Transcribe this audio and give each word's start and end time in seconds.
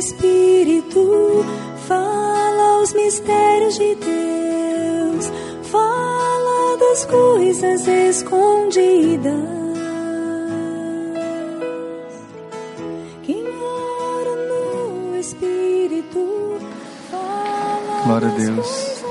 Espírito, 0.00 1.44
fala 1.86 2.80
os 2.82 2.94
mistérios 2.94 3.74
de 3.74 3.94
Deus, 3.96 5.30
fala 5.64 6.78
das 6.78 7.04
coisas 7.04 7.86
escondidas. 7.86 9.34
Quem 13.22 13.44
ora 13.44 14.36
no 14.36 15.18
Espírito, 15.18 16.58
fala 17.10 18.02
Glória 18.06 18.28
a 18.28 18.34
Deus. 18.36 19.02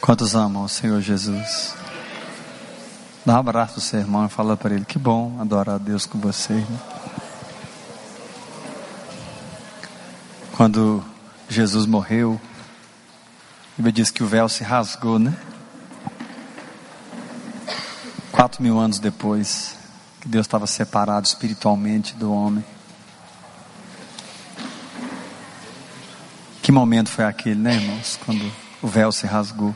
Quantos 0.00 0.34
amam 0.34 0.64
o 0.64 0.68
Senhor 0.68 1.00
Jesus? 1.00 1.79
Dá 3.24 3.34
um 3.34 3.38
abraço 3.38 3.74
pro 3.74 3.82
seu 3.82 4.00
irmão 4.00 4.24
e 4.24 4.28
fala 4.28 4.56
para 4.56 4.74
ele: 4.74 4.84
que 4.84 4.98
bom 4.98 5.38
adorar 5.40 5.74
a 5.76 5.78
Deus 5.78 6.06
com 6.06 6.18
você. 6.18 6.54
irmão." 6.54 6.80
Quando 10.56 11.04
Jesus 11.48 11.86
morreu, 11.86 12.40
a 13.72 13.76
Bíblia 13.76 13.92
diz 13.92 14.10
que 14.10 14.22
o 14.22 14.26
véu 14.26 14.48
se 14.48 14.62
rasgou, 14.62 15.18
né? 15.18 15.34
Quatro 18.30 18.62
mil 18.62 18.78
anos 18.78 18.98
depois, 18.98 19.74
que 20.20 20.28
Deus 20.28 20.46
estava 20.46 20.66
separado 20.66 21.26
espiritualmente 21.26 22.14
do 22.14 22.32
homem. 22.32 22.64
Que 26.62 26.70
momento 26.70 27.08
foi 27.08 27.24
aquele, 27.24 27.60
né, 27.60 27.74
irmãos? 27.74 28.18
Quando 28.24 28.52
o 28.82 28.86
véu 28.86 29.10
se 29.12 29.26
rasgou. 29.26 29.74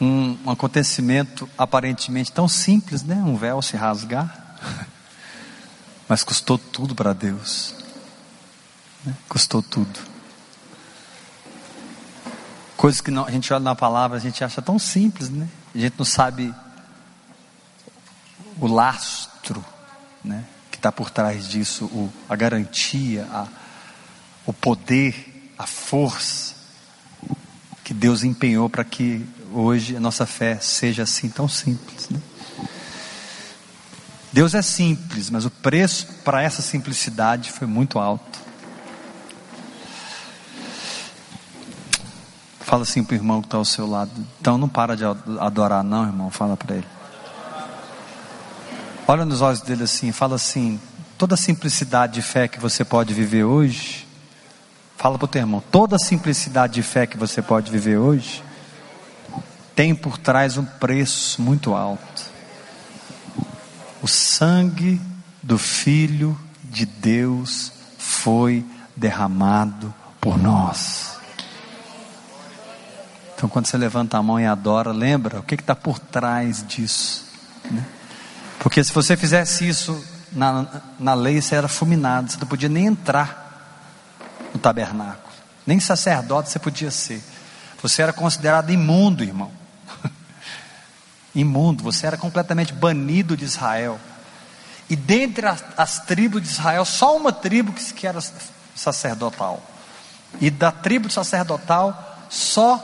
Um, 0.00 0.38
acontecimento 0.48 1.48
aparentemente 1.58 2.30
tão 2.30 2.46
simples, 2.46 3.02
né? 3.02 3.16
Um 3.16 3.36
véu 3.36 3.60
se 3.60 3.76
rasgar. 3.76 4.56
Mas 6.08 6.22
custou 6.22 6.56
tudo 6.56 6.94
para 6.94 7.12
Deus. 7.12 7.74
né? 9.04 9.14
Custou 9.28 9.62
tudo. 9.62 9.98
Coisas 12.76 13.00
que 13.00 13.10
não- 13.10 13.26
a 13.26 13.30
gente 13.30 13.52
olha 13.52 13.62
na 13.62 13.74
palavra, 13.74 14.16
a 14.16 14.20
gente 14.20 14.42
acha 14.44 14.62
tão 14.62 14.78
simples, 14.78 15.28
né? 15.28 15.48
A 15.74 15.78
gente 15.78 15.94
não 15.98 16.04
sabe 16.04 16.54
o 18.60 18.66
lastro, 18.68 19.64
né? 20.24 20.44
Que 20.70 20.76
está 20.76 20.92
por 20.92 21.10
trás 21.10 21.48
disso, 21.48 21.86
o, 21.86 22.12
a 22.28 22.36
garantia, 22.36 23.26
a, 23.32 23.48
o 24.46 24.52
poder, 24.52 25.52
a 25.58 25.66
força 25.66 26.54
que 27.82 27.92
Deus 27.92 28.22
empenhou 28.22 28.70
para 28.70 28.84
que 28.84 29.26
hoje 29.60 29.96
a 29.96 30.00
nossa 30.00 30.26
fé 30.26 30.58
seja 30.60 31.02
assim 31.02 31.28
tão 31.28 31.48
simples. 31.48 32.08
Né? 32.08 32.20
Deus 34.32 34.54
é 34.54 34.62
simples, 34.62 35.30
mas 35.30 35.44
o 35.44 35.50
preço 35.50 36.06
para 36.24 36.42
essa 36.42 36.62
simplicidade 36.62 37.50
foi 37.50 37.66
muito 37.66 37.98
alto. 37.98 38.38
Fala 42.60 42.82
assim 42.82 43.02
para 43.02 43.14
o 43.14 43.16
irmão 43.16 43.40
que 43.40 43.46
está 43.46 43.56
ao 43.56 43.64
seu 43.64 43.86
lado. 43.86 44.10
Então 44.40 44.58
não 44.58 44.68
para 44.68 44.94
de 44.94 45.02
adorar, 45.40 45.82
não, 45.82 46.04
irmão. 46.04 46.30
Fala 46.30 46.56
para 46.56 46.76
ele. 46.76 46.86
Olha 49.06 49.24
nos 49.24 49.40
olhos 49.40 49.62
dele 49.62 49.84
assim, 49.84 50.12
fala 50.12 50.34
assim: 50.34 50.78
toda 51.16 51.34
a 51.34 51.38
simplicidade 51.38 52.12
de 52.12 52.22
fé 52.22 52.46
que 52.46 52.60
você 52.60 52.84
pode 52.84 53.14
viver 53.14 53.44
hoje, 53.44 54.06
fala 54.98 55.16
para 55.16 55.24
o 55.24 55.28
teu 55.28 55.40
irmão, 55.40 55.62
toda 55.70 55.96
a 55.96 55.98
simplicidade 55.98 56.74
de 56.74 56.82
fé 56.82 57.06
que 57.06 57.16
você 57.16 57.40
pode 57.40 57.72
viver 57.72 57.96
hoje, 57.96 58.44
tem 59.78 59.94
por 59.94 60.18
trás 60.18 60.56
um 60.56 60.64
preço 60.64 61.40
muito 61.40 61.72
alto. 61.72 62.24
O 64.02 64.08
sangue 64.08 65.00
do 65.40 65.56
Filho 65.56 66.36
de 66.64 66.84
Deus 66.84 67.70
foi 67.96 68.66
derramado 68.96 69.94
por 70.20 70.36
nós. 70.36 71.20
Então, 73.36 73.48
quando 73.48 73.66
você 73.66 73.78
levanta 73.78 74.18
a 74.18 74.22
mão 74.22 74.40
e 74.40 74.46
adora, 74.46 74.90
lembra 74.90 75.38
o 75.38 75.44
que 75.44 75.54
está 75.54 75.76
por 75.76 76.00
trás 76.00 76.66
disso. 76.66 77.24
né? 77.70 77.86
Porque 78.58 78.82
se 78.82 78.92
você 78.92 79.16
fizesse 79.16 79.68
isso 79.68 80.04
na, 80.32 80.66
na 80.98 81.14
lei, 81.14 81.40
você 81.40 81.54
era 81.54 81.68
fulminado, 81.68 82.32
você 82.32 82.38
não 82.40 82.48
podia 82.48 82.68
nem 82.68 82.86
entrar 82.86 84.18
no 84.52 84.58
tabernáculo, 84.58 85.32
nem 85.64 85.78
sacerdote 85.78 86.50
você 86.50 86.58
podia 86.58 86.90
ser. 86.90 87.22
Você 87.80 88.02
era 88.02 88.12
considerado 88.12 88.70
imundo, 88.70 89.22
irmão. 89.22 89.56
Imundo, 91.34 91.82
você 91.82 92.06
era 92.06 92.16
completamente 92.16 92.72
banido 92.72 93.36
de 93.36 93.44
Israel. 93.44 93.98
E 94.88 94.96
dentre 94.96 95.46
as, 95.46 95.64
as 95.76 96.00
tribos 96.00 96.42
de 96.42 96.48
Israel, 96.48 96.84
só 96.84 97.16
uma 97.16 97.32
tribo 97.32 97.72
que, 97.72 97.92
que 97.92 98.06
era 98.06 98.20
sacerdotal. 98.74 99.62
E 100.40 100.50
da 100.50 100.70
tribo 100.70 101.10
sacerdotal, 101.10 102.26
só 102.28 102.82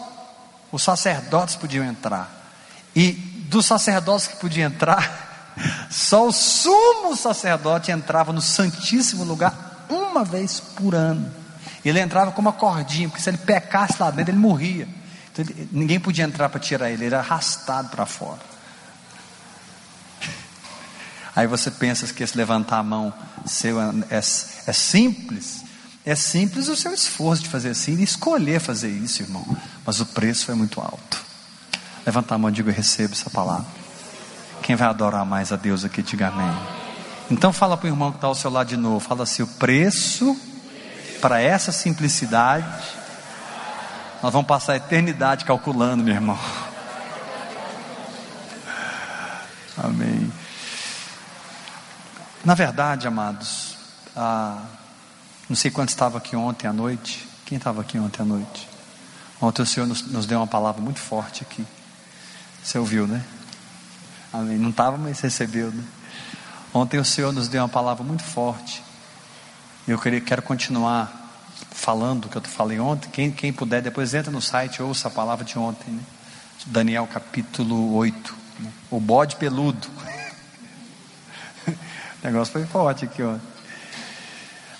os 0.70 0.82
sacerdotes 0.82 1.56
podiam 1.56 1.84
entrar. 1.84 2.30
E 2.94 3.12
dos 3.48 3.66
sacerdotes 3.66 4.26
que 4.26 4.36
podiam 4.36 4.70
entrar, 4.70 5.52
só 5.90 6.26
o 6.26 6.32
sumo 6.32 7.16
sacerdote 7.16 7.90
entrava 7.90 8.32
no 8.32 8.40
Santíssimo 8.42 9.24
Lugar 9.24 9.86
uma 9.88 10.24
vez 10.24 10.60
por 10.60 10.94
ano. 10.94 11.32
Ele 11.84 12.00
entrava 12.00 12.32
com 12.32 12.40
uma 12.40 12.52
cordinha, 12.52 13.08
porque 13.08 13.22
se 13.22 13.28
ele 13.28 13.38
pecasse 13.38 13.96
lá 14.00 14.10
dentro, 14.10 14.32
ele 14.32 14.38
morria. 14.38 14.88
Então, 15.34 15.44
ele- 15.44 15.68
ninguém 15.72 15.98
podia 15.98 16.24
entrar 16.24 16.48
para 16.48 16.60
tirar 16.60 16.86
ele, 16.90 17.04
ele 17.04 17.06
era 17.06 17.18
arrastado 17.18 17.88
para 17.88 18.06
fora. 18.06 18.40
Aí 21.34 21.46
você 21.48 21.70
pensa 21.72 22.06
que 22.06 22.22
esse 22.22 22.36
levantar 22.36 22.78
a 22.78 22.82
mão 22.84 23.12
seu 23.44 23.80
é, 23.80 23.90
é, 24.10 24.16
é 24.18 24.72
simples. 24.72 25.64
É 26.06 26.14
simples 26.14 26.68
o 26.68 26.76
seu 26.76 26.92
esforço 26.92 27.42
de 27.42 27.48
fazer 27.48 27.70
assim 27.70 27.96
e 27.98 28.04
escolher 28.04 28.60
fazer 28.60 28.90
isso, 28.90 29.22
irmão. 29.22 29.44
Mas 29.84 30.00
o 30.00 30.06
preço 30.06 30.52
é 30.52 30.54
muito 30.54 30.80
alto. 30.80 31.24
Levanta 32.06 32.34
a 32.34 32.38
mão 32.38 32.50
e 32.50 32.52
diga: 32.52 32.70
Eu 32.70 32.74
recebo 32.74 33.14
essa 33.14 33.30
palavra. 33.30 33.66
Quem 34.62 34.76
vai 34.76 34.86
adorar 34.88 35.24
mais 35.26 35.50
a 35.50 35.56
Deus 35.56 35.84
aqui, 35.84 36.02
diga 36.02 36.28
amém. 36.28 36.56
Então 37.30 37.52
fala 37.52 37.76
para 37.76 37.86
o 37.86 37.90
irmão 37.90 38.10
que 38.12 38.18
está 38.18 38.26
ao 38.26 38.34
seu 38.34 38.50
lado 38.50 38.68
de 38.68 38.76
novo. 38.76 39.00
Fala 39.00 39.24
assim: 39.24 39.42
o 39.42 39.46
preço 39.46 40.36
para 41.20 41.40
essa 41.40 41.72
simplicidade. 41.72 42.66
Nós 44.24 44.32
vamos 44.32 44.48
passar 44.48 44.72
a 44.72 44.76
eternidade 44.76 45.44
calculando, 45.44 46.02
meu 46.02 46.14
irmão. 46.14 46.38
Amém. 49.76 50.32
Na 52.42 52.54
verdade, 52.54 53.06
amados, 53.06 53.76
ah, 54.16 54.62
não 55.46 55.54
sei 55.54 55.70
quantos 55.70 55.92
estava 55.92 56.16
aqui 56.16 56.34
ontem 56.34 56.66
à 56.66 56.72
noite. 56.72 57.28
Quem 57.44 57.58
estava 57.58 57.82
aqui 57.82 57.98
ontem 57.98 58.22
à 58.22 58.24
noite? 58.24 58.66
Ontem 59.42 59.60
o 59.60 59.66
Senhor 59.66 59.84
nos, 59.84 60.00
nos 60.10 60.24
deu 60.24 60.38
uma 60.38 60.46
palavra 60.46 60.80
muito 60.80 61.00
forte 61.00 61.42
aqui. 61.42 61.62
Você 62.62 62.78
ouviu, 62.78 63.06
né? 63.06 63.22
Amém. 64.32 64.56
Não 64.56 64.70
estava, 64.70 64.96
mas 64.96 65.20
recebeu, 65.20 65.70
né? 65.70 65.84
Ontem 66.72 66.98
o 66.98 67.04
Senhor 67.04 67.30
nos 67.30 67.46
deu 67.46 67.60
uma 67.60 67.68
palavra 67.68 68.02
muito 68.02 68.22
forte. 68.22 68.82
E 69.86 69.90
eu 69.90 69.98
queria, 69.98 70.22
quero 70.22 70.40
continuar 70.40 71.23
falando 71.74 72.28
que 72.28 72.36
eu 72.36 72.42
falei 72.42 72.78
ontem. 72.78 73.10
Quem, 73.10 73.30
quem 73.30 73.52
puder, 73.52 73.82
depois 73.82 74.14
entra 74.14 74.30
no 74.30 74.40
site 74.40 74.80
ouça 74.82 75.08
a 75.08 75.10
palavra 75.10 75.44
de 75.44 75.58
ontem, 75.58 75.90
né? 75.90 76.02
Daniel 76.66 77.06
capítulo 77.06 77.94
8. 77.94 78.34
né? 78.60 78.70
O 78.90 78.98
bode 78.98 79.36
peludo. 79.36 79.86
o 81.68 81.74
negócio 82.22 82.52
foi 82.52 82.64
forte 82.64 83.04
aqui 83.04 83.22
ontem. 83.22 83.46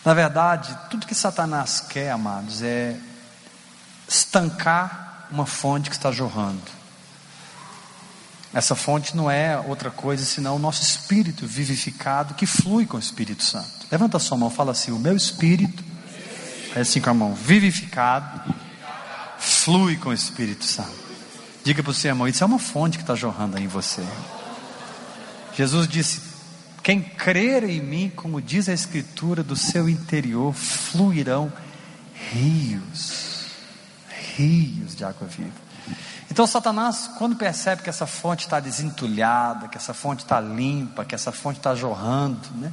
Na 0.04 0.14
verdade, 0.14 0.76
tudo 0.88 1.06
que 1.06 1.14
Satanás 1.14 1.80
quer, 1.80 2.10
amados, 2.10 2.62
é 2.62 2.96
estancar 4.08 5.26
uma 5.30 5.46
fonte 5.46 5.90
que 5.90 5.96
está 5.96 6.12
jorrando. 6.12 6.62
Essa 8.52 8.76
fonte 8.76 9.16
não 9.16 9.30
é 9.30 9.58
outra 9.58 9.90
coisa 9.90 10.24
senão 10.24 10.56
o 10.56 10.58
nosso 10.58 10.82
espírito 10.82 11.46
vivificado 11.46 12.34
que 12.34 12.46
flui 12.46 12.86
com 12.86 12.96
o 12.96 13.00
Espírito 13.00 13.42
Santo. 13.42 13.68
Levanta 13.90 14.16
a 14.16 14.20
sua 14.20 14.38
mão, 14.38 14.48
fala 14.48 14.70
assim: 14.72 14.92
o 14.92 14.98
meu 14.98 15.16
espírito, 15.16 15.82
é 16.74 16.80
assim 16.80 17.00
com 17.00 17.10
a 17.10 17.14
mão, 17.14 17.34
vivificado, 17.34 18.54
flui 19.38 19.96
com 19.96 20.10
o 20.10 20.12
Espírito 20.12 20.64
Santo. 20.64 21.04
Diga 21.62 21.82
para 21.82 21.90
o 21.90 21.94
seu 21.94 22.10
irmão: 22.10 22.28
isso 22.28 22.42
é 22.42 22.46
uma 22.46 22.58
fonte 22.58 22.98
que 22.98 23.02
está 23.04 23.14
jorrando 23.14 23.56
aí 23.56 23.64
em 23.64 23.68
você. 23.68 24.04
Jesus 25.56 25.86
disse: 25.88 26.20
quem 26.82 27.00
crer 27.00 27.64
em 27.64 27.80
mim, 27.80 28.12
como 28.14 28.42
diz 28.42 28.68
a 28.68 28.72
Escritura, 28.72 29.42
do 29.42 29.56
seu 29.56 29.88
interior 29.88 30.52
fluirão 30.52 31.52
rios, 32.30 33.46
rios 34.36 34.94
de 34.94 35.04
água 35.04 35.26
viva. 35.26 35.64
Então, 36.30 36.46
Satanás, 36.46 37.10
quando 37.16 37.36
percebe 37.36 37.82
que 37.82 37.88
essa 37.88 38.06
fonte 38.06 38.44
está 38.44 38.58
desentulhada, 38.58 39.68
que 39.68 39.76
essa 39.76 39.94
fonte 39.94 40.24
está 40.24 40.40
limpa, 40.40 41.04
que 41.04 41.14
essa 41.14 41.30
fonte 41.30 41.58
está 41.58 41.74
jorrando, 41.74 42.40
né? 42.56 42.72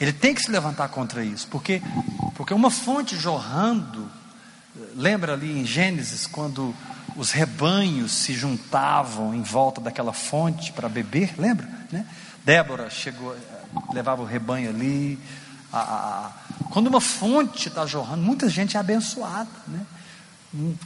Ele 0.00 0.12
tem 0.12 0.34
que 0.34 0.42
se 0.42 0.50
levantar 0.50 0.88
contra 0.88 1.24
isso, 1.24 1.48
porque, 1.48 1.82
porque 2.34 2.54
uma 2.54 2.70
fonte 2.70 3.16
jorrando, 3.16 4.08
lembra 4.94 5.32
ali 5.32 5.60
em 5.60 5.64
Gênesis, 5.64 6.26
quando 6.26 6.74
os 7.16 7.32
rebanhos 7.32 8.12
se 8.12 8.32
juntavam 8.32 9.34
em 9.34 9.42
volta 9.42 9.80
daquela 9.80 10.12
fonte 10.12 10.72
para 10.72 10.88
beber, 10.88 11.34
lembra? 11.36 11.68
Né? 11.90 12.06
Débora 12.44 12.88
chegou, 12.88 13.36
levava 13.92 14.22
o 14.22 14.24
rebanho 14.24 14.70
ali. 14.70 15.18
A, 15.72 15.78
a, 15.80 16.32
quando 16.70 16.86
uma 16.86 17.00
fonte 17.00 17.68
está 17.68 17.84
jorrando, 17.84 18.22
muita 18.22 18.48
gente 18.48 18.76
é 18.76 18.80
abençoada, 18.80 19.50
né? 19.66 19.84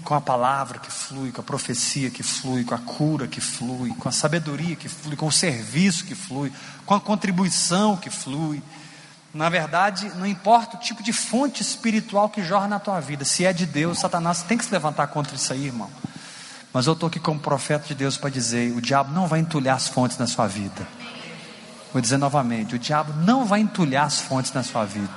com 0.02 0.14
a 0.14 0.20
palavra 0.20 0.78
que 0.78 0.90
flui, 0.90 1.30
com 1.30 1.40
a 1.40 1.44
profecia 1.44 2.10
que 2.10 2.22
flui, 2.22 2.64
com 2.64 2.74
a 2.74 2.78
cura 2.78 3.28
que 3.28 3.40
flui, 3.40 3.90
com 3.90 4.08
a 4.08 4.12
sabedoria 4.12 4.74
que 4.74 4.88
flui, 4.88 5.14
com 5.14 5.26
o 5.26 5.32
serviço 5.32 6.04
que 6.04 6.14
flui, 6.14 6.52
com 6.84 6.94
a 6.94 7.00
contribuição 7.00 7.96
que 7.96 8.10
flui. 8.10 8.62
Na 9.34 9.48
verdade, 9.48 10.12
não 10.16 10.26
importa 10.26 10.76
o 10.76 10.80
tipo 10.80 11.02
de 11.02 11.12
fonte 11.12 11.62
espiritual 11.62 12.28
que 12.28 12.42
jorra 12.42 12.68
na 12.68 12.78
tua 12.78 13.00
vida, 13.00 13.24
se 13.24 13.46
é 13.46 13.52
de 13.52 13.64
Deus, 13.64 13.98
Satanás 13.98 14.42
tem 14.42 14.58
que 14.58 14.64
se 14.64 14.72
levantar 14.72 15.06
contra 15.06 15.34
isso 15.34 15.52
aí, 15.52 15.66
irmão. 15.66 15.90
Mas 16.72 16.86
eu 16.86 16.92
estou 16.92 17.06
aqui 17.06 17.18
como 17.18 17.40
profeta 17.40 17.86
de 17.86 17.94
Deus 17.94 18.16
para 18.16 18.30
dizer: 18.30 18.76
o 18.76 18.80
diabo 18.80 19.12
não 19.12 19.26
vai 19.26 19.40
entulhar 19.40 19.76
as 19.76 19.88
fontes 19.88 20.18
na 20.18 20.26
sua 20.26 20.46
vida. 20.46 20.86
Vou 21.92 22.00
dizer 22.00 22.18
novamente: 22.18 22.74
o 22.74 22.78
diabo 22.78 23.12
não 23.24 23.44
vai 23.44 23.60
entulhar 23.60 24.06
as 24.06 24.20
fontes 24.20 24.52
na 24.52 24.62
sua 24.62 24.84
vida. 24.84 25.10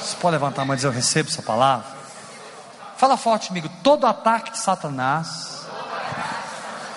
Você 0.00 0.16
pode 0.16 0.32
levantar 0.32 0.62
a 0.62 0.64
mão 0.64 0.74
e 0.74 0.76
dizer: 0.76 0.88
Eu 0.88 0.92
recebo 0.92 1.28
essa 1.28 1.42
palavra? 1.42 1.86
Fala 2.96 3.16
forte 3.16 3.48
comigo: 3.48 3.68
todo 3.82 4.06
ataque 4.06 4.52
de 4.52 4.58
Satanás 4.58 5.64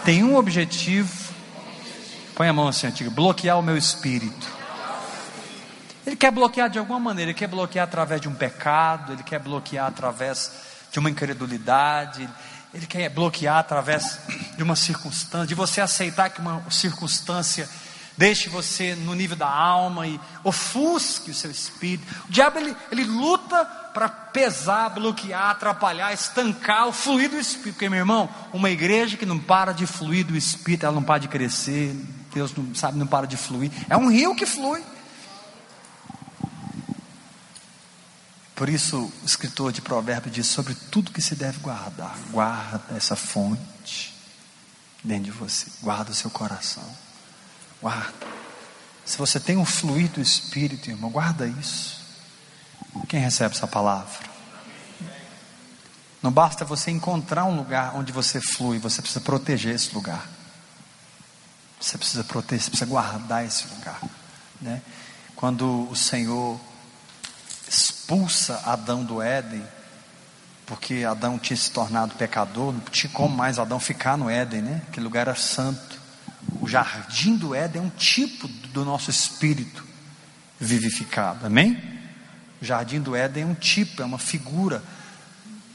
tem 0.03 0.23
um 0.23 0.35
objetivo. 0.35 1.31
Põe 2.35 2.47
a 2.47 2.53
mão 2.53 2.67
assim, 2.67 2.87
antiga: 2.87 3.09
bloquear 3.09 3.59
o 3.59 3.63
meu 3.63 3.77
espírito. 3.77 4.60
Ele 6.11 6.17
quer 6.17 6.29
bloquear 6.29 6.69
de 6.69 6.77
alguma 6.77 6.99
maneira, 6.99 7.31
ele 7.31 7.37
quer 7.37 7.47
bloquear 7.47 7.85
através 7.85 8.19
de 8.19 8.27
um 8.27 8.35
pecado, 8.35 9.13
ele 9.13 9.23
quer 9.23 9.39
bloquear 9.39 9.87
através 9.87 10.51
de 10.91 10.99
uma 10.99 11.09
incredulidade, 11.09 12.29
ele 12.73 12.85
quer 12.85 13.07
bloquear 13.07 13.59
através 13.59 14.19
de 14.57 14.61
uma 14.61 14.75
circunstância, 14.75 15.47
de 15.47 15.55
você 15.55 15.79
aceitar 15.79 16.29
que 16.29 16.41
uma 16.41 16.69
circunstância 16.69 17.69
deixe 18.17 18.49
você 18.49 18.93
no 18.93 19.15
nível 19.15 19.37
da 19.37 19.49
alma 19.49 20.05
e 20.05 20.19
ofusque 20.43 21.31
o 21.31 21.33
seu 21.33 21.49
espírito. 21.49 22.05
O 22.27 22.31
diabo 22.31 22.59
ele, 22.59 22.75
ele 22.91 23.05
luta 23.05 23.63
para 23.93 24.09
pesar, 24.09 24.89
bloquear, 24.89 25.51
atrapalhar, 25.51 26.11
estancar 26.11 26.89
o 26.89 26.91
fluir 26.91 27.29
do 27.29 27.39
espírito. 27.39 27.75
Porque, 27.75 27.87
meu 27.87 27.99
irmão, 27.99 28.29
uma 28.51 28.69
igreja 28.69 29.15
que 29.15 29.25
não 29.25 29.39
para 29.39 29.71
de 29.71 29.87
fluir 29.87 30.25
do 30.25 30.35
espírito, 30.35 30.85
ela 30.85 30.95
não 30.95 31.03
para 31.03 31.19
de 31.19 31.29
crescer. 31.29 31.95
Deus 32.33 32.53
não 32.53 32.75
sabe, 32.75 32.97
não 32.97 33.07
para 33.07 33.25
de 33.25 33.37
fluir. 33.37 33.71
É 33.89 33.95
um 33.95 34.09
rio 34.09 34.35
que 34.35 34.45
flui. 34.45 34.83
Por 38.61 38.69
isso, 38.69 39.11
o 39.23 39.25
escritor 39.25 39.71
de 39.71 39.81
Provérbios 39.81 40.35
diz: 40.35 40.45
sobre 40.45 40.75
tudo 40.75 41.11
que 41.11 41.19
se 41.19 41.33
deve 41.33 41.57
guardar, 41.61 42.15
guarda 42.29 42.95
essa 42.95 43.15
fonte 43.15 44.13
dentro 45.03 45.23
de 45.23 45.31
você, 45.31 45.65
guarda 45.81 46.11
o 46.11 46.13
seu 46.13 46.29
coração, 46.29 46.87
guarda. 47.81 48.13
Se 49.03 49.17
você 49.17 49.39
tem 49.39 49.57
um 49.57 49.65
fluir 49.65 50.11
do 50.11 50.21
Espírito, 50.21 50.91
irmão, 50.91 51.09
guarda 51.09 51.47
isso. 51.47 52.05
Quem 53.09 53.19
recebe 53.19 53.55
essa 53.55 53.65
palavra? 53.65 54.29
Não 56.21 56.31
basta 56.31 56.63
você 56.63 56.91
encontrar 56.91 57.45
um 57.45 57.55
lugar 57.55 57.95
onde 57.95 58.11
você 58.11 58.39
flui, 58.39 58.77
você 58.77 59.01
precisa 59.01 59.21
proteger 59.21 59.73
esse 59.73 59.91
lugar. 59.91 60.29
Você 61.79 61.97
precisa 61.97 62.23
proteger, 62.23 62.65
você 62.65 62.69
precisa 62.69 62.91
guardar 62.91 63.43
esse 63.43 63.67
lugar. 63.69 63.99
Né? 64.61 64.83
Quando 65.35 65.89
o 65.89 65.95
Senhor 65.95 66.61
expulsa 68.11 68.61
Adão 68.65 69.05
do 69.05 69.21
Éden, 69.21 69.63
porque 70.65 71.05
Adão 71.05 71.39
tinha 71.39 71.55
se 71.55 71.71
tornado 71.71 72.13
pecador, 72.15 72.73
não 72.73 72.81
tinha 72.91 73.11
como 73.11 73.35
mais 73.35 73.57
Adão 73.57 73.79
ficar 73.79 74.17
no 74.17 74.29
Éden, 74.29 74.61
né? 74.61 74.81
Aquele 74.89 75.05
lugar 75.05 75.21
era 75.21 75.35
santo. 75.35 75.99
O 76.59 76.67
jardim 76.67 77.37
do 77.37 77.55
Éden 77.55 77.81
é 77.81 77.85
um 77.85 77.89
tipo 77.89 78.49
do 78.49 78.83
nosso 78.83 79.09
espírito 79.09 79.85
vivificado, 80.59 81.45
amém? 81.45 81.81
O 82.61 82.65
jardim 82.65 82.99
do 82.99 83.15
Éden 83.15 83.43
é 83.43 83.45
um 83.45 83.53
tipo, 83.53 84.01
é 84.01 84.05
uma 84.05 84.19
figura 84.19 84.83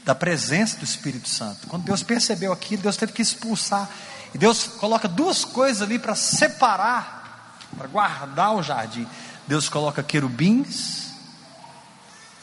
da 0.05 0.13
presença 0.13 0.77
do 0.77 0.85
Espírito 0.85 1.27
Santo. 1.27 1.67
Quando 1.67 1.83
Deus 1.83 2.01
percebeu 2.01 2.53
aquilo, 2.53 2.83
Deus 2.83 2.95
teve 2.95 3.11
que 3.11 3.21
expulsar. 3.21 3.89
E 4.33 4.37
Deus 4.37 4.63
coloca 4.63 5.07
duas 5.07 5.43
coisas 5.43 5.81
ali 5.81 5.99
para 5.99 6.15
separar, 6.15 7.57
para 7.77 7.87
guardar 7.87 8.55
o 8.55 8.63
jardim. 8.63 9.05
Deus 9.47 9.67
coloca 9.67 10.01
querubins 10.01 11.06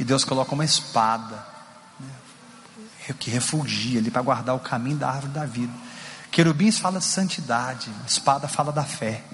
e 0.05 0.07
Deus 0.07 0.23
coloca 0.23 0.53
uma 0.53 0.67
espada 0.67 1.35
né, 1.99 3.15
que 3.19 3.31
refugia 3.31 3.99
ali 3.99 4.11
para 4.11 4.21
guardar 4.21 4.55
o 4.55 4.61
caminho 4.61 4.99
da 4.99 5.09
árvore 5.09 5.33
da 5.33 5.47
vida. 5.47 5.73
Querubins 6.31 6.79
fala 6.79 6.99
de 6.99 7.07
santidade, 7.07 7.91
espada 8.07 8.47
fala 8.47 8.71
da 8.71 8.85
fé. 8.85 9.25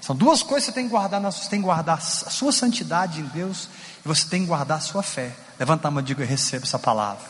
São 0.00 0.16
duas 0.16 0.42
coisas 0.42 0.64
que 0.64 0.72
você 0.72 0.74
tem 0.74 0.86
que 0.86 0.90
guardar, 0.90 1.20
você 1.20 1.48
tem 1.48 1.60
que 1.60 1.64
guardar 1.64 1.98
a 1.98 2.00
sua 2.00 2.50
santidade 2.50 3.20
em 3.20 3.26
Deus 3.26 3.68
e 4.04 4.08
você 4.08 4.26
tem 4.26 4.40
que 4.40 4.48
guardar 4.48 4.78
a 4.78 4.80
sua 4.80 5.04
fé. 5.04 5.32
Levanta 5.56 5.86
a 5.86 5.90
mão 5.90 6.00
e 6.00 6.04
diga, 6.04 6.24
eu 6.24 6.26
recebo 6.26 6.64
essa 6.64 6.80
palavra. 6.80 7.22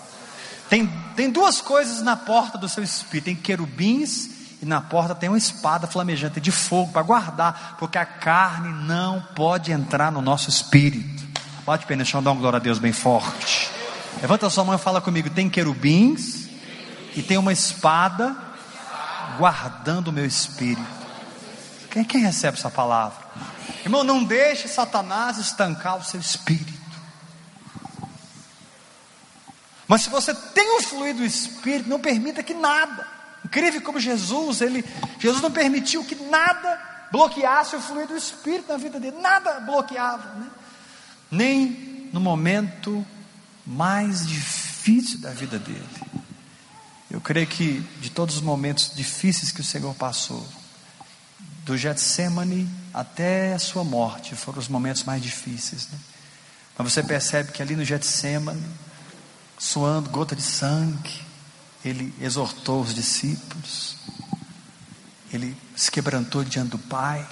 Tem, 0.70 0.86
tem 1.14 1.28
duas 1.28 1.60
coisas 1.60 2.00
na 2.00 2.16
porta 2.16 2.56
do 2.56 2.70
seu 2.70 2.82
espírito: 2.82 3.26
tem 3.26 3.36
querubins 3.36 4.30
e 4.62 4.64
na 4.64 4.80
porta 4.80 5.14
tem 5.14 5.28
uma 5.28 5.36
espada 5.36 5.86
flamejante 5.86 6.40
de 6.40 6.50
fogo 6.50 6.90
para 6.90 7.02
guardar, 7.02 7.76
porque 7.78 7.98
a 7.98 8.06
carne 8.06 8.72
não 8.86 9.20
pode 9.36 9.72
entrar 9.72 10.10
no 10.10 10.22
nosso 10.22 10.48
espírito. 10.48 11.17
Bate 11.68 11.84
o 11.84 11.86
pé 11.86 11.96
no 11.96 12.22
dá 12.22 12.32
uma 12.32 12.40
glória 12.40 12.56
a 12.56 12.60
Deus 12.60 12.78
bem 12.78 12.94
forte. 12.94 13.70
Levanta 14.22 14.46
a 14.46 14.50
sua 14.50 14.64
mão 14.64 14.74
e 14.74 14.78
fala 14.78 15.02
comigo. 15.02 15.28
Tem 15.28 15.50
querubins 15.50 16.48
e 17.14 17.22
tem 17.22 17.36
uma 17.36 17.52
espada 17.52 18.34
guardando 19.36 20.08
o 20.08 20.12
meu 20.12 20.24
espírito. 20.24 20.80
Quem, 21.90 22.04
quem 22.04 22.22
recebe 22.22 22.56
essa 22.56 22.70
palavra? 22.70 23.18
Irmão, 23.84 24.02
não 24.02 24.24
deixe 24.24 24.66
Satanás 24.66 25.36
estancar 25.36 25.98
o 25.98 26.02
seu 26.02 26.18
espírito. 26.18 26.72
Mas 29.86 30.00
se 30.00 30.08
você 30.08 30.34
tem 30.34 30.78
um 30.78 30.82
fluido 30.82 31.18
do 31.18 31.26
espírito, 31.26 31.86
não 31.86 32.00
permita 32.00 32.42
que 32.42 32.54
nada. 32.54 33.06
Incrível 33.44 33.82
como 33.82 34.00
Jesus, 34.00 34.62
ele, 34.62 34.82
Jesus 35.18 35.42
não 35.42 35.50
permitiu 35.50 36.02
que 36.02 36.14
nada 36.14 36.80
bloqueasse 37.12 37.76
o 37.76 37.80
fluido 37.82 38.14
do 38.14 38.16
espírito 38.16 38.72
na 38.72 38.78
vida 38.78 38.98
dele. 38.98 39.18
Nada 39.20 39.60
bloqueava, 39.60 40.32
né? 40.32 40.46
Nem 41.30 42.08
no 42.12 42.20
momento 42.20 43.04
mais 43.66 44.26
difícil 44.26 45.20
da 45.20 45.30
vida 45.30 45.58
dele. 45.58 45.84
Eu 47.10 47.20
creio 47.20 47.46
que 47.46 47.80
de 48.00 48.10
todos 48.10 48.36
os 48.36 48.42
momentos 48.42 48.92
difíceis 48.94 49.50
que 49.52 49.60
o 49.60 49.64
Senhor 49.64 49.94
passou, 49.94 50.46
do 51.64 51.76
Getsemane 51.76 52.68
até 52.94 53.52
a 53.52 53.58
sua 53.58 53.84
morte, 53.84 54.34
foram 54.34 54.58
os 54.58 54.68
momentos 54.68 55.04
mais 55.04 55.22
difíceis. 55.22 55.86
Né? 55.88 55.98
Mas 56.76 56.92
você 56.92 57.02
percebe 57.02 57.52
que 57.52 57.60
ali 57.60 57.76
no 57.76 57.84
Getsemane, 57.84 58.64
suando 59.58 60.08
gota 60.08 60.34
de 60.34 60.42
sangue, 60.42 61.22
ele 61.84 62.14
exortou 62.20 62.80
os 62.80 62.94
discípulos, 62.94 63.96
ele 65.32 65.56
se 65.76 65.90
quebrantou 65.90 66.42
diante 66.42 66.70
do 66.70 66.78
Pai. 66.78 67.26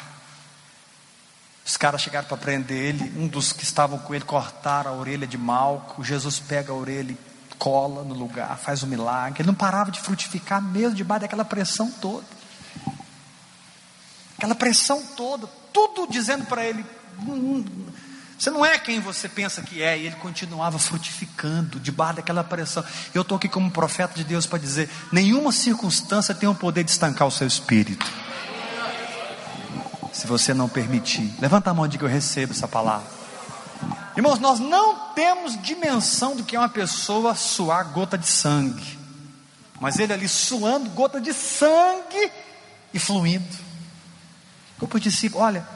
Os 1.67 1.77
caras 1.77 2.01
chegaram 2.01 2.29
para 2.29 2.37
prender 2.37 2.79
ele. 2.79 3.13
Um 3.17 3.27
dos 3.27 3.53
que 3.53 3.65
estavam 3.65 3.99
com 3.99 4.15
ele 4.15 4.25
cortaram 4.25 4.93
a 4.93 4.95
orelha 4.95 5.27
de 5.27 5.37
Malco. 5.37 6.05
Jesus 6.05 6.39
pega 6.39 6.73
a 6.73 6.77
orelha 6.77 7.11
e 7.11 7.19
cola 7.59 8.05
no 8.05 8.15
lugar, 8.15 8.57
faz 8.57 8.85
um 8.85 8.87
milagre. 8.87 9.43
Ele 9.43 9.49
não 9.49 9.55
parava 9.55 9.91
de 9.91 9.99
frutificar, 9.99 10.63
mesmo 10.63 10.95
debaixo 10.95 11.23
daquela 11.23 11.45
pressão 11.45 11.91
toda. 11.91 12.25
Aquela 14.39 14.55
pressão 14.55 15.03
toda, 15.17 15.49
tudo 15.73 16.07
dizendo 16.09 16.47
para 16.47 16.65
ele: 16.65 16.87
hum, 17.27 17.33
hum, 17.33 17.87
você 18.39 18.49
não 18.49 18.65
é 18.65 18.79
quem 18.79 19.01
você 19.01 19.29
pensa 19.29 19.61
que 19.61 19.83
é. 19.83 19.99
E 19.99 20.07
ele 20.07 20.17
continuava 20.17 20.79
frutificando 20.79 21.81
debaixo 21.81 22.17
daquela 22.17 22.45
pressão. 22.45 22.85
Eu 23.13 23.23
estou 23.23 23.39
aqui 23.39 23.49
como 23.49 23.73
profeta 23.73 24.15
de 24.15 24.23
Deus 24.23 24.47
para 24.47 24.61
dizer: 24.61 24.89
nenhuma 25.11 25.51
circunstância 25.51 26.33
tem 26.33 26.49
o 26.49 26.55
poder 26.55 26.85
de 26.85 26.93
estancar 26.93 27.27
o 27.27 27.31
seu 27.33 27.49
espírito 27.49 28.07
se 30.17 30.27
você 30.27 30.55
não 30.55 30.67
permitir. 30.67 31.31
Levanta 31.39 31.71
a 31.71 31.75
mão 31.75 31.85
e 31.85 31.89
diga: 31.91 32.07
Eu 32.07 32.11
recebo 32.11 32.53
essa 32.53 32.67
palavra. 32.67 33.07
Irmãos, 34.17 34.39
nós 34.39 34.59
não 34.59 35.13
temos 35.13 35.61
dimensão 35.61 36.35
do 36.35 36.43
que 36.43 36.57
é 36.57 36.59
uma 36.59 36.71
pessoa 36.71 37.35
suar 37.35 37.93
gota 37.93 38.17
de 38.17 38.27
sangue, 38.27 38.99
mas 39.79 39.99
ele 39.99 40.15
ali 40.15 40.27
suando 40.27 40.89
gota 40.91 41.21
de 41.21 41.35
sangue 41.35 42.33
e 42.95 42.99
fluindo. 42.99 43.67
Eu 44.81 44.89
o 44.91 44.99
discípulo: 44.99 45.45
Olha, 45.45 45.69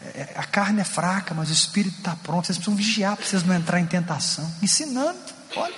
é, 0.00 0.20
é, 0.20 0.34
a 0.36 0.44
carne 0.44 0.80
é 0.80 0.84
fraca, 0.84 1.34
mas 1.34 1.50
o 1.50 1.52
espírito 1.52 1.98
está 1.98 2.16
pronto. 2.16 2.46
Vocês 2.46 2.56
precisam 2.56 2.74
vigiar 2.74 3.14
para 3.14 3.26
vocês 3.26 3.44
não 3.44 3.54
entrar 3.54 3.78
em 3.78 3.86
tentação. 3.86 4.50
Ensinando, 4.62 5.18
olha, 5.54 5.74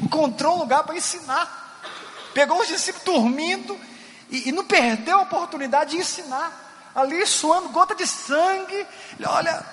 encontrou 0.00 0.54
um 0.54 0.60
lugar 0.60 0.84
para 0.84 0.96
ensinar. 0.96 1.80
Pegou 2.32 2.60
os 2.60 2.68
discípulos 2.68 3.04
dormindo 3.04 3.76
e, 4.30 4.50
e 4.50 4.52
não 4.52 4.64
perdeu 4.64 5.18
a 5.18 5.22
oportunidade 5.22 5.92
de 5.92 5.96
ensinar 5.96 6.63
ali 6.94 7.26
suando 7.26 7.70
gota 7.70 7.94
de 7.94 8.06
sangue. 8.06 8.86
Olha, 9.26 9.64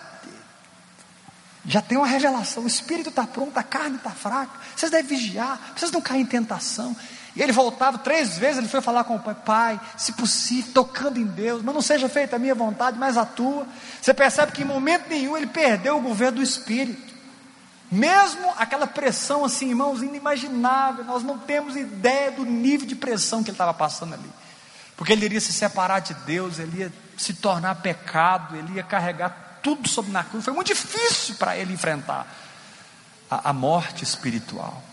já 1.66 1.82
tem 1.82 1.98
uma 1.98 2.08
revelação: 2.08 2.64
o 2.64 2.68
espírito 2.68 3.10
está 3.10 3.28
pronto, 3.28 3.58
a 3.58 3.64
carne 3.64 3.98
está 3.98 4.12
fraca. 4.12 4.60
Vocês 4.76 4.92
devem 4.92 5.18
vigiar, 5.18 5.74
vocês 5.76 5.92
não 5.92 6.02
caem 6.02 6.22
em 6.22 6.26
tentação. 6.26 6.96
E 7.36 7.42
ele 7.42 7.54
voltava 7.54 7.98
três 7.98 8.38
vezes, 8.38 8.58
ele 8.58 8.68
foi 8.68 8.82
falar 8.82 9.06
com 9.06 9.16
o 9.16 9.20
pai, 9.20 9.36
pai, 9.46 9.82
se 9.96 10.12
possível, 10.14 10.74
tocando 10.74 11.18
em 11.18 11.26
Deus, 11.26 11.62
mas 11.62 11.74
não 11.74 11.82
seja 11.82 12.10
feita 12.10 12.36
a 12.36 12.40
minha 12.40 12.54
vontade, 12.54 13.00
mas 13.00 13.16
a 13.16 13.26
tua. 13.26 13.66
Você 14.02 14.14
percebe 14.14 14.52
que 14.52 14.64
em 14.64 14.66
momento 14.66 15.08
nenhum 15.08 15.38
ele 15.38 15.48
perdeu 15.48 15.98
o 15.98 16.02
governo 16.02 16.38
do 16.38 16.44
Espírito. 16.44 17.12
Mesmo 17.90 18.54
aquela 18.58 18.88
pressão 18.88 19.46
assim, 19.46 19.70
irmãos, 19.70 20.02
inimaginável, 20.02 21.06
nós 21.06 21.24
não 21.24 21.38
temos 21.38 21.76
ideia 21.76 22.32
do 22.32 22.46
nível 22.46 22.88
de 22.88 22.96
pressão 22.96 23.44
que 23.44 23.50
ele 23.50 23.56
estava 23.56 23.74
passando 23.74 24.14
ali. 24.14 24.30
Porque 24.98 25.14
ele 25.14 25.26
iria 25.26 25.42
se 25.42 25.54
separar 25.54 26.00
de 26.00 26.14
Deus, 26.14 26.60
ele 26.60 26.80
ia 26.80 26.94
se 27.22 27.36
tornar 27.36 27.76
pecado, 27.76 28.56
ele 28.56 28.74
ia 28.74 28.84
carregar 28.84 29.60
tudo 29.62 29.88
sobre 29.88 30.12
na 30.12 30.24
cruz. 30.24 30.44
Foi 30.44 30.54
muito 30.54 30.68
difícil 30.68 31.36
para 31.36 31.56
ele 31.56 31.74
enfrentar 31.74 32.28
a, 33.30 33.50
a 33.50 33.54
morte 33.54 34.04
espiritual. 34.04 34.84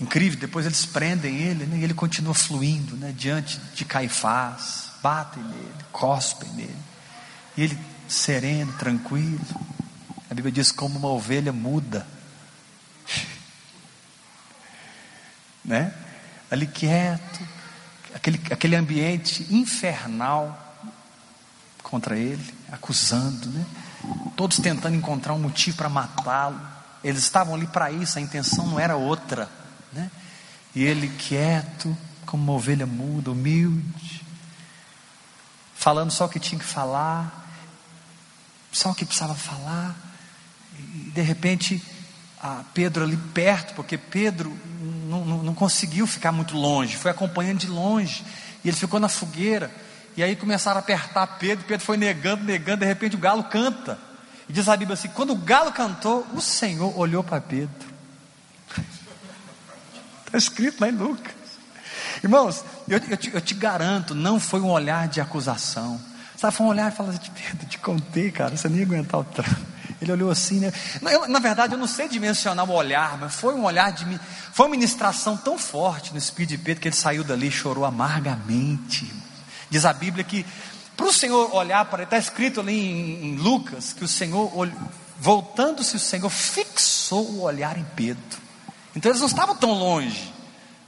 Incrível, 0.00 0.38
depois 0.38 0.64
eles 0.64 0.86
prendem 0.86 1.36
ele 1.36 1.66
né, 1.66 1.78
e 1.78 1.84
ele 1.84 1.92
continua 1.92 2.32
fluindo 2.32 2.96
né, 2.96 3.12
diante 3.14 3.58
de 3.74 3.84
Caifás, 3.84 4.92
batem 5.02 5.42
nele, 5.42 5.74
cospem 5.92 6.48
nele. 6.50 6.78
E 7.56 7.64
ele 7.64 7.78
sereno, 8.08 8.72
tranquilo. 8.74 9.40
A 10.30 10.34
Bíblia 10.34 10.52
diz 10.52 10.72
como 10.72 10.98
uma 10.98 11.08
ovelha 11.08 11.52
muda. 11.52 12.06
né? 15.64 15.92
Ali 16.50 16.66
quieto, 16.66 17.46
aquele, 18.14 18.40
aquele 18.50 18.76
ambiente 18.76 19.46
infernal 19.50 20.68
contra 21.82 22.16
ele, 22.16 22.54
acusando, 22.70 23.48
né? 23.48 23.66
Todos 24.36 24.58
tentando 24.58 24.96
encontrar 24.96 25.34
um 25.34 25.38
motivo 25.38 25.76
para 25.76 25.88
matá-lo. 25.88 26.60
Eles 27.02 27.22
estavam 27.22 27.54
ali 27.54 27.66
para 27.66 27.90
isso, 27.90 28.18
a 28.18 28.22
intenção 28.22 28.66
não 28.66 28.78
era 28.78 28.96
outra, 28.96 29.50
né? 29.92 30.10
E 30.74 30.82
ele 30.84 31.08
quieto, 31.08 31.96
como 32.24 32.42
uma 32.42 32.52
ovelha 32.52 32.86
muda, 32.86 33.30
humilde, 33.30 34.24
falando 35.74 36.10
só 36.10 36.26
o 36.26 36.28
que 36.28 36.38
tinha 36.38 36.58
que 36.58 36.64
falar, 36.64 37.48
só 38.70 38.90
o 38.90 38.94
que 38.94 39.04
precisava 39.04 39.34
falar. 39.34 39.96
E 40.78 41.10
de 41.10 41.22
repente, 41.22 41.82
Pedro 42.72 43.04
ali 43.04 43.16
perto, 43.16 43.74
porque 43.74 43.98
Pedro 43.98 44.56
não, 45.18 45.42
não, 45.42 45.54
conseguiu 45.54 46.06
ficar 46.06 46.30
muito 46.30 46.56
longe, 46.56 46.96
foi 46.96 47.10
acompanhando 47.10 47.58
de 47.58 47.66
longe, 47.66 48.24
e 48.64 48.68
ele 48.68 48.76
ficou 48.76 49.00
na 49.00 49.08
fogueira. 49.08 49.70
E 50.16 50.22
aí 50.22 50.36
começaram 50.36 50.76
a 50.76 50.80
apertar 50.80 51.26
Pedro, 51.38 51.64
Pedro 51.64 51.84
foi 51.84 51.96
negando, 51.96 52.44
negando, 52.44 52.80
de 52.80 52.86
repente 52.86 53.16
o 53.16 53.18
galo 53.18 53.44
canta. 53.44 53.98
E 54.48 54.52
diz 54.52 54.68
a 54.68 54.76
Bíblia 54.76 54.94
assim: 54.94 55.08
quando 55.08 55.32
o 55.32 55.36
galo 55.36 55.72
cantou, 55.72 56.26
o 56.34 56.40
Senhor 56.40 56.96
olhou 56.98 57.24
para 57.24 57.40
Pedro. 57.40 57.88
Está 60.26 60.36
escrito 60.38 60.80
lá 60.80 60.88
em 60.88 60.92
Lucas. 60.92 61.32
Irmãos, 62.22 62.64
eu, 62.88 63.00
eu, 63.08 63.16
te, 63.16 63.34
eu, 63.34 63.40
te, 63.40 63.54
garanto, 63.54 64.14
não 64.14 64.38
foi 64.38 64.60
um 64.60 64.70
olhar 64.70 65.08
de 65.08 65.20
acusação. 65.20 66.00
Sabe, 66.36 66.54
foi 66.54 66.66
um 66.66 66.70
olhar 66.70 66.92
e 66.92 66.94
falar 66.94 67.10
assim: 67.10 67.30
Pedro, 67.32 67.66
te 67.66 67.78
contei, 67.78 68.30
cara, 68.30 68.56
você 68.56 68.68
nem 68.68 68.78
ia 68.78 68.84
aguentar 68.84 69.20
o 69.20 69.24
tranco. 69.24 69.69
Ele 70.00 70.12
olhou 70.12 70.30
assim, 70.30 70.60
né? 70.60 70.72
Eu, 71.02 71.28
na 71.28 71.38
verdade, 71.38 71.74
eu 71.74 71.78
não 71.78 71.86
sei 71.86 72.08
dimensionar 72.08 72.68
o 72.68 72.72
olhar, 72.72 73.18
mas 73.18 73.34
foi 73.34 73.54
um 73.54 73.64
olhar 73.64 73.92
de. 73.92 74.04
Foi 74.52 74.66
uma 74.66 74.72
ministração 74.72 75.36
tão 75.36 75.58
forte 75.58 76.12
no 76.12 76.18
espírito 76.18 76.50
de 76.50 76.58
Pedro 76.58 76.80
que 76.80 76.88
ele 76.88 76.96
saiu 76.96 77.22
dali 77.22 77.48
e 77.48 77.52
chorou 77.52 77.84
amargamente. 77.84 79.12
Diz 79.68 79.84
a 79.84 79.92
Bíblia 79.92 80.24
que 80.24 80.44
para 80.96 81.06
o 81.06 81.12
Senhor 81.12 81.54
olhar 81.54 81.84
para, 81.86 82.02
está 82.02 82.18
escrito 82.18 82.60
ali 82.60 82.78
em, 82.78 83.30
em 83.30 83.36
Lucas, 83.36 83.92
que 83.92 84.04
o 84.04 84.08
Senhor, 84.08 84.50
voltando-se, 85.18 85.96
o 85.96 85.98
Senhor 85.98 86.28
fixou 86.28 87.24
o 87.30 87.42
olhar 87.42 87.78
em 87.78 87.86
Pedro. 87.96 88.38
Então 88.94 89.10
eles 89.10 89.20
não 89.20 89.28
estavam 89.28 89.56
tão 89.56 89.72
longe, 89.72 90.32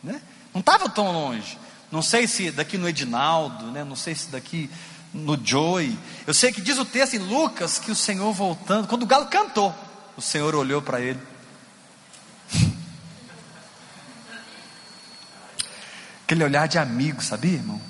né? 0.02 0.20
não 0.52 0.60
estavam 0.60 0.88
tão 0.90 1.12
longe. 1.12 1.58
Não 1.90 2.02
sei 2.02 2.26
se 2.26 2.50
daqui 2.50 2.76
no 2.76 2.88
Edinaldo, 2.88 3.66
né? 3.70 3.84
não 3.84 3.96
sei 3.96 4.14
se 4.14 4.28
daqui 4.28 4.70
no 5.12 5.38
Joy. 5.42 5.96
Eu 6.26 6.34
sei 6.34 6.52
que 6.52 6.60
diz 6.60 6.78
o 6.78 6.84
texto 6.84 7.14
em 7.14 7.18
Lucas 7.18 7.78
que 7.78 7.90
o 7.90 7.96
Senhor 7.96 8.32
voltando, 8.32 8.88
quando 8.88 9.02
o 9.02 9.06
galo 9.06 9.26
cantou, 9.26 9.74
o 10.16 10.22
Senhor 10.22 10.54
olhou 10.54 10.80
para 10.80 11.00
ele. 11.00 11.20
Aquele 16.24 16.44
olhar 16.44 16.66
de 16.66 16.78
amigo, 16.78 17.22
sabia, 17.22 17.54
irmão? 17.54 17.80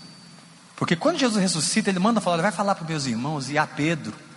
Porque 0.76 0.96
quando 0.96 1.18
Jesus 1.18 1.40
ressuscita, 1.40 1.90
ele 1.90 1.98
manda 1.98 2.20
falar, 2.20 2.42
vai 2.42 2.50
falar 2.50 2.74
para 2.74 2.82
os 2.82 2.88
meus 2.88 3.06
irmãos 3.06 3.50
e 3.50 3.56
a 3.56 3.66
Pedro. 3.66 4.12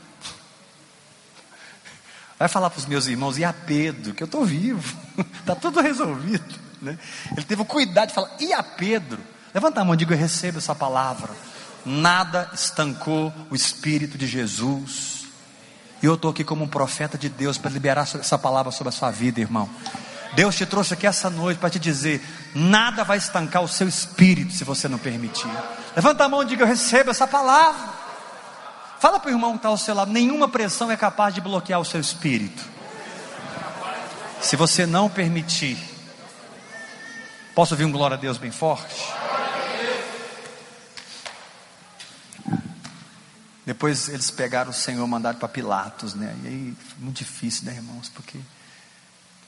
Vai 2.38 2.50
falar 2.50 2.70
para 2.70 2.80
os 2.80 2.86
meus 2.86 3.08
irmãos 3.08 3.38
e 3.38 3.46
a 3.46 3.54
Pedro, 3.54 4.13
que 4.13 4.22
eu 4.22 4.25
estou 4.25 4.46
vivo, 4.46 4.98
está 5.39 5.56
tudo 5.60 5.80
resolvido. 5.80 6.60
Né? 6.82 7.00
Ele 7.32 7.46
teve 7.46 7.62
o 7.62 7.65
cuidado 7.65 8.10
de 8.10 8.13
falar, 8.13 8.30
e 8.39 8.54
a 8.54 8.62
Pedro? 8.62 9.20
Levanta 9.54 9.80
a 9.80 9.86
mão 9.86 9.94
e 9.94 9.98
diga: 9.98 10.13
Eu 10.13 10.20
recebo 10.20 10.58
essa 10.58 10.75
palavra. 10.75 11.34
Nada 11.86 12.50
estancou 12.54 13.32
o 13.50 13.56
Espírito 13.56 14.18
de 14.18 14.25
Jesus. 14.25 15.25
E 16.01 16.06
eu 16.06 16.15
estou 16.15 16.32
aqui 16.32 16.44
como 16.44 16.63
um 16.63 16.68
profeta 16.68 17.18
de 17.18 17.30
Deus 17.30 17.58
para 17.58 17.72
liberar 17.72 18.01
essa 18.01 18.38
palavra 18.38 18.72
sobre 18.72 18.89
a 18.89 18.92
sua 18.92 19.12
vida, 19.12 19.39
irmão. 19.39 19.70
Deus 20.34 20.56
te 20.56 20.65
trouxe 20.65 20.94
aqui 20.94 21.08
essa 21.08 21.30
noite 21.30 21.60
para 21.60 21.70
te 21.70 21.80
dizer: 21.80 22.22
nada 22.54 23.04
vai 23.04 23.18
estancar 23.18 23.63
o 23.63 23.68
seu 23.68 23.88
espírito 23.88 24.54
se 24.54 24.63
você 24.63 24.88
não 24.88 24.98
permitir. 24.98 25.50
Levanta 25.96 26.25
a 26.25 26.30
mão 26.30 26.44
e 26.44 26.46
diga: 26.46 26.63
Eu 26.63 26.68
recebo 26.68 27.12
essa 27.12 27.25
palavra. 27.25 27.94
Fala 29.00 29.20
para 29.20 29.30
o 29.30 29.34
irmão 29.34 29.51
que 29.51 29.58
está 29.58 29.70
ao 29.70 29.77
seu 29.77 29.96
lado: 29.96 30.12
nenhuma 30.12 30.48
pressão 30.48 30.92
é 30.92 30.98
capaz 30.98 31.34
de 31.34 31.39
bloquear 31.39 31.80
o 31.80 31.86
seu 31.86 32.01
espírito. 32.01 32.63
Se 34.42 34.56
você 34.56 34.86
não 34.86 35.10
permitir, 35.10 35.77
posso 37.56 37.74
ouvir 37.74 37.86
um 37.86 37.92
glória 37.92 38.18
a 38.18 38.20
Deus 38.20 38.38
bem 38.38 38.51
forte? 38.51 39.25
Depois 43.66 44.10
eles 44.10 44.30
pegaram 44.30 44.70
o 44.70 44.74
Senhor, 44.74 45.06
mandaram 45.08 45.40
para 45.40 45.48
Pilatos, 45.48 46.14
né? 46.14 46.38
E 46.44 46.48
aí, 46.48 46.78
muito 47.00 47.18
difícil, 47.18 47.66
né, 47.66 47.74
irmãos? 47.74 48.10
Porque 48.10 48.40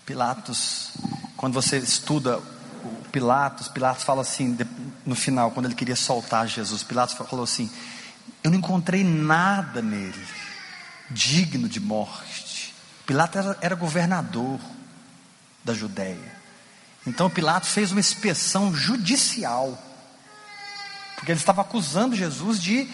Pilatos, 0.05 0.91
quando 1.35 1.53
você 1.53 1.77
estuda 1.77 2.39
o 2.39 3.05
Pilatos, 3.11 3.67
Pilatos 3.67 4.03
fala 4.03 4.21
assim, 4.21 4.57
no 5.05 5.15
final, 5.15 5.51
quando 5.51 5.67
ele 5.67 5.75
queria 5.75 5.95
soltar 5.95 6.47
Jesus, 6.47 6.81
Pilatos 6.81 7.13
falou 7.13 7.43
assim: 7.43 7.69
Eu 8.43 8.49
não 8.49 8.57
encontrei 8.57 9.03
nada 9.03 9.81
nele 9.81 10.25
digno 11.09 11.69
de 11.69 11.79
morte. 11.79 12.73
Pilatos 13.05 13.37
era, 13.37 13.57
era 13.61 13.75
governador 13.75 14.59
da 15.63 15.73
Judéia. 15.73 16.35
Então 17.05 17.29
Pilatos 17.29 17.69
fez 17.69 17.91
uma 17.91 17.99
inspeção 17.99 18.73
judicial, 18.75 19.77
porque 21.15 21.31
ele 21.31 21.39
estava 21.39 21.61
acusando 21.61 22.15
Jesus 22.15 22.61
de, 22.61 22.89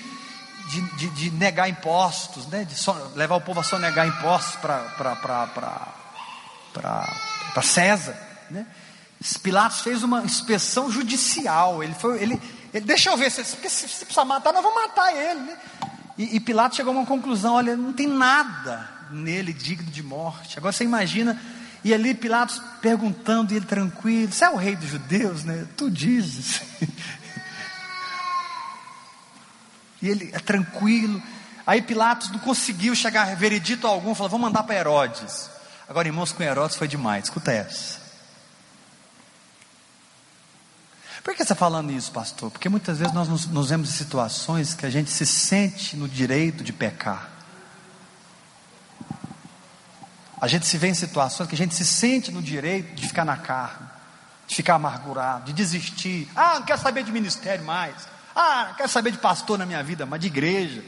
de, 0.70 0.82
de, 0.98 1.10
de 1.10 1.32
negar 1.32 1.70
impostos, 1.70 2.48
né? 2.48 2.64
de 2.64 2.76
só, 2.76 3.12
levar 3.16 3.36
o 3.36 3.42
povo 3.42 3.60
a 3.60 3.64
só 3.64 3.78
negar 3.78 4.08
impostos 4.08 4.56
para 4.62 5.62
César. 7.62 8.16
Né? 8.50 8.66
Pilatos 9.42 9.82
fez 9.82 10.04
uma 10.04 10.22
inspeção 10.22 10.92
judicial. 10.92 11.84
Ele 11.84 11.94
foi, 11.94 12.22
ele, 12.22 12.42
ele 12.74 12.86
deixa 12.86 13.10
eu 13.10 13.18
ver, 13.18 13.32
se, 13.32 13.44
se, 13.44 13.70
se 13.70 14.06
precisar 14.06 14.26
matar, 14.26 14.54
nós 14.54 14.64
vamos 14.64 14.82
matar 14.82 15.14
ele. 15.14 15.40
Né? 15.42 15.58
E, 16.18 16.36
e 16.36 16.40
Pilatos 16.40 16.78
chegou 16.78 16.94
a 16.94 16.98
uma 16.98 17.06
conclusão: 17.06 17.56
olha, 17.56 17.76
não 17.76 17.94
tem 17.94 18.08
nada 18.08 18.90
nele 19.12 19.54
digno 19.54 19.90
de 19.90 20.04
morte. 20.04 20.58
Agora 20.58 20.72
você 20.72 20.84
imagina, 20.84 21.40
e 21.84 21.94
ali 21.94 22.14
Pilatos 22.14 22.62
perguntando, 22.82 23.54
e 23.54 23.58
ele 23.58 23.66
tranquilo: 23.66 24.32
Você 24.32 24.46
é 24.46 24.50
o 24.50 24.56
rei 24.56 24.76
dos 24.76 24.90
judeus, 24.90 25.44
né? 25.44 25.68
Tu 25.76 25.90
dizes. 25.90 26.62
E 30.04 30.10
ele 30.10 30.30
é 30.34 30.40
tranquilo. 30.40 31.24
Aí 31.66 31.82
Pilatos 31.82 32.30
não 32.30 32.40
conseguiu 32.40 32.94
chegar 32.94 33.30
a 33.30 33.36
veredito 33.36 33.88
algum, 33.88 34.14
falou: 34.14 34.30
Vamos 34.30 34.48
mandar 34.48 34.64
para 34.64 34.76
Herodes. 34.76 35.50
Agora, 35.88 36.10
irmãos, 36.10 36.34
com 36.34 36.44
Herodes 36.44 36.76
foi 36.76 36.90
demais. 36.90 37.24
Escuta 37.24 37.54
essa. 37.54 38.04
Por 41.24 41.32
que 41.32 41.38
você 41.38 41.44
está 41.44 41.56
falando 41.56 41.90
isso, 41.90 42.12
pastor? 42.12 42.52
Porque 42.52 42.68
muitas 42.68 42.98
vezes 42.98 43.14
nós 43.14 43.30
nos, 43.30 43.46
nos 43.48 43.70
vemos 43.70 43.90
em 43.90 43.94
situações 43.94 44.74
que 44.74 44.86
a 44.86 44.90
gente 44.90 45.10
se 45.10 45.26
sente 45.26 45.96
no 45.96 46.10
direito 46.10 46.66
de 46.66 46.74
pecar. 46.74 47.30
A 50.42 50.48
gente 50.48 50.66
se 50.66 50.78
vê 50.78 50.90
em 50.90 50.94
situações 50.94 51.48
que 51.48 51.56
a 51.56 51.58
gente 51.58 51.74
se 51.74 51.86
sente 51.86 52.30
no 52.30 52.42
direito 52.42 52.94
de 52.94 53.08
ficar 53.08 53.24
na 53.24 53.38
carne, 53.38 53.88
de 54.46 54.54
ficar 54.54 54.76
amargurado, 54.76 55.46
de 55.46 55.54
desistir. 55.54 56.30
Ah, 56.36 56.56
não 56.56 56.64
quero 56.64 56.82
saber 56.82 57.06
de 57.06 57.12
ministério 57.14 57.64
mais. 57.64 57.96
Ah, 58.36 58.68
não 58.70 58.76
quero 58.76 58.90
saber 58.90 59.12
de 59.12 59.18
pastor 59.18 59.58
na 59.58 59.66
minha 59.66 59.84
vida, 59.84 60.06
mas 60.06 60.20
de 60.20 60.28
igreja. 60.28 60.84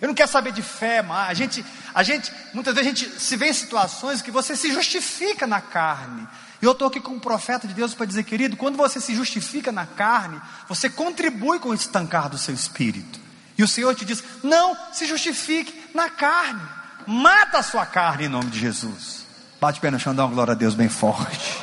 Eu 0.00 0.08
não 0.08 0.14
quero 0.14 0.30
saber 0.30 0.52
de 0.52 0.62
fé 0.62 1.02
mais. 1.02 1.30
A 1.30 1.34
gente, 1.34 1.64
a 1.94 2.02
gente, 2.02 2.32
muitas 2.54 2.74
vezes 2.74 2.86
a 2.86 2.94
gente 2.94 3.20
se 3.20 3.36
vê 3.36 3.48
em 3.48 3.52
situações 3.52 4.22
que 4.22 4.30
você 4.30 4.54
se 4.54 4.72
justifica 4.72 5.46
na 5.46 5.60
carne. 5.60 6.26
E 6.60 6.64
eu 6.64 6.72
estou 6.72 6.88
aqui 6.88 7.00
como 7.00 7.20
profeta 7.20 7.66
de 7.66 7.74
Deus 7.74 7.94
para 7.94 8.06
dizer, 8.06 8.24
querido, 8.24 8.56
quando 8.56 8.76
você 8.76 9.00
se 9.00 9.14
justifica 9.14 9.70
na 9.70 9.86
carne, 9.86 10.40
você 10.68 10.88
contribui 10.88 11.58
com 11.58 11.70
o 11.70 11.74
estancar 11.74 12.28
do 12.28 12.38
seu 12.38 12.54
espírito. 12.54 13.20
E 13.56 13.62
o 13.62 13.68
Senhor 13.68 13.94
te 13.94 14.04
diz: 14.04 14.22
não 14.42 14.76
se 14.92 15.06
justifique 15.06 15.90
na 15.94 16.08
carne, 16.08 16.62
mata 17.06 17.58
a 17.58 17.62
sua 17.62 17.84
carne 17.84 18.26
em 18.26 18.28
nome 18.28 18.50
de 18.50 18.58
Jesus. 18.58 19.26
Bate 19.60 19.78
o 19.78 19.82
pé 19.82 19.90
no 19.90 19.98
chão, 19.98 20.14
dá 20.14 20.24
uma 20.24 20.32
glória 20.32 20.52
a 20.52 20.56
Deus 20.56 20.74
bem 20.74 20.88
forte. 20.88 21.58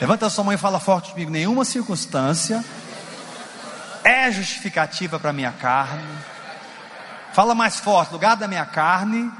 Levanta 0.00 0.26
a 0.26 0.30
sua 0.30 0.42
mão 0.42 0.52
e 0.52 0.58
fala 0.58 0.80
forte 0.80 1.12
comigo. 1.12 1.30
Nenhuma 1.30 1.64
circunstância 1.64 2.64
é 4.26 4.32
justificativa 4.32 5.18
para 5.18 5.32
minha 5.32 5.52
carne. 5.52 6.02
Fala 7.32 7.54
mais 7.54 7.78
forte. 7.78 8.12
Lugar 8.12 8.36
da 8.36 8.48
minha 8.48 8.66
carne 8.66 9.30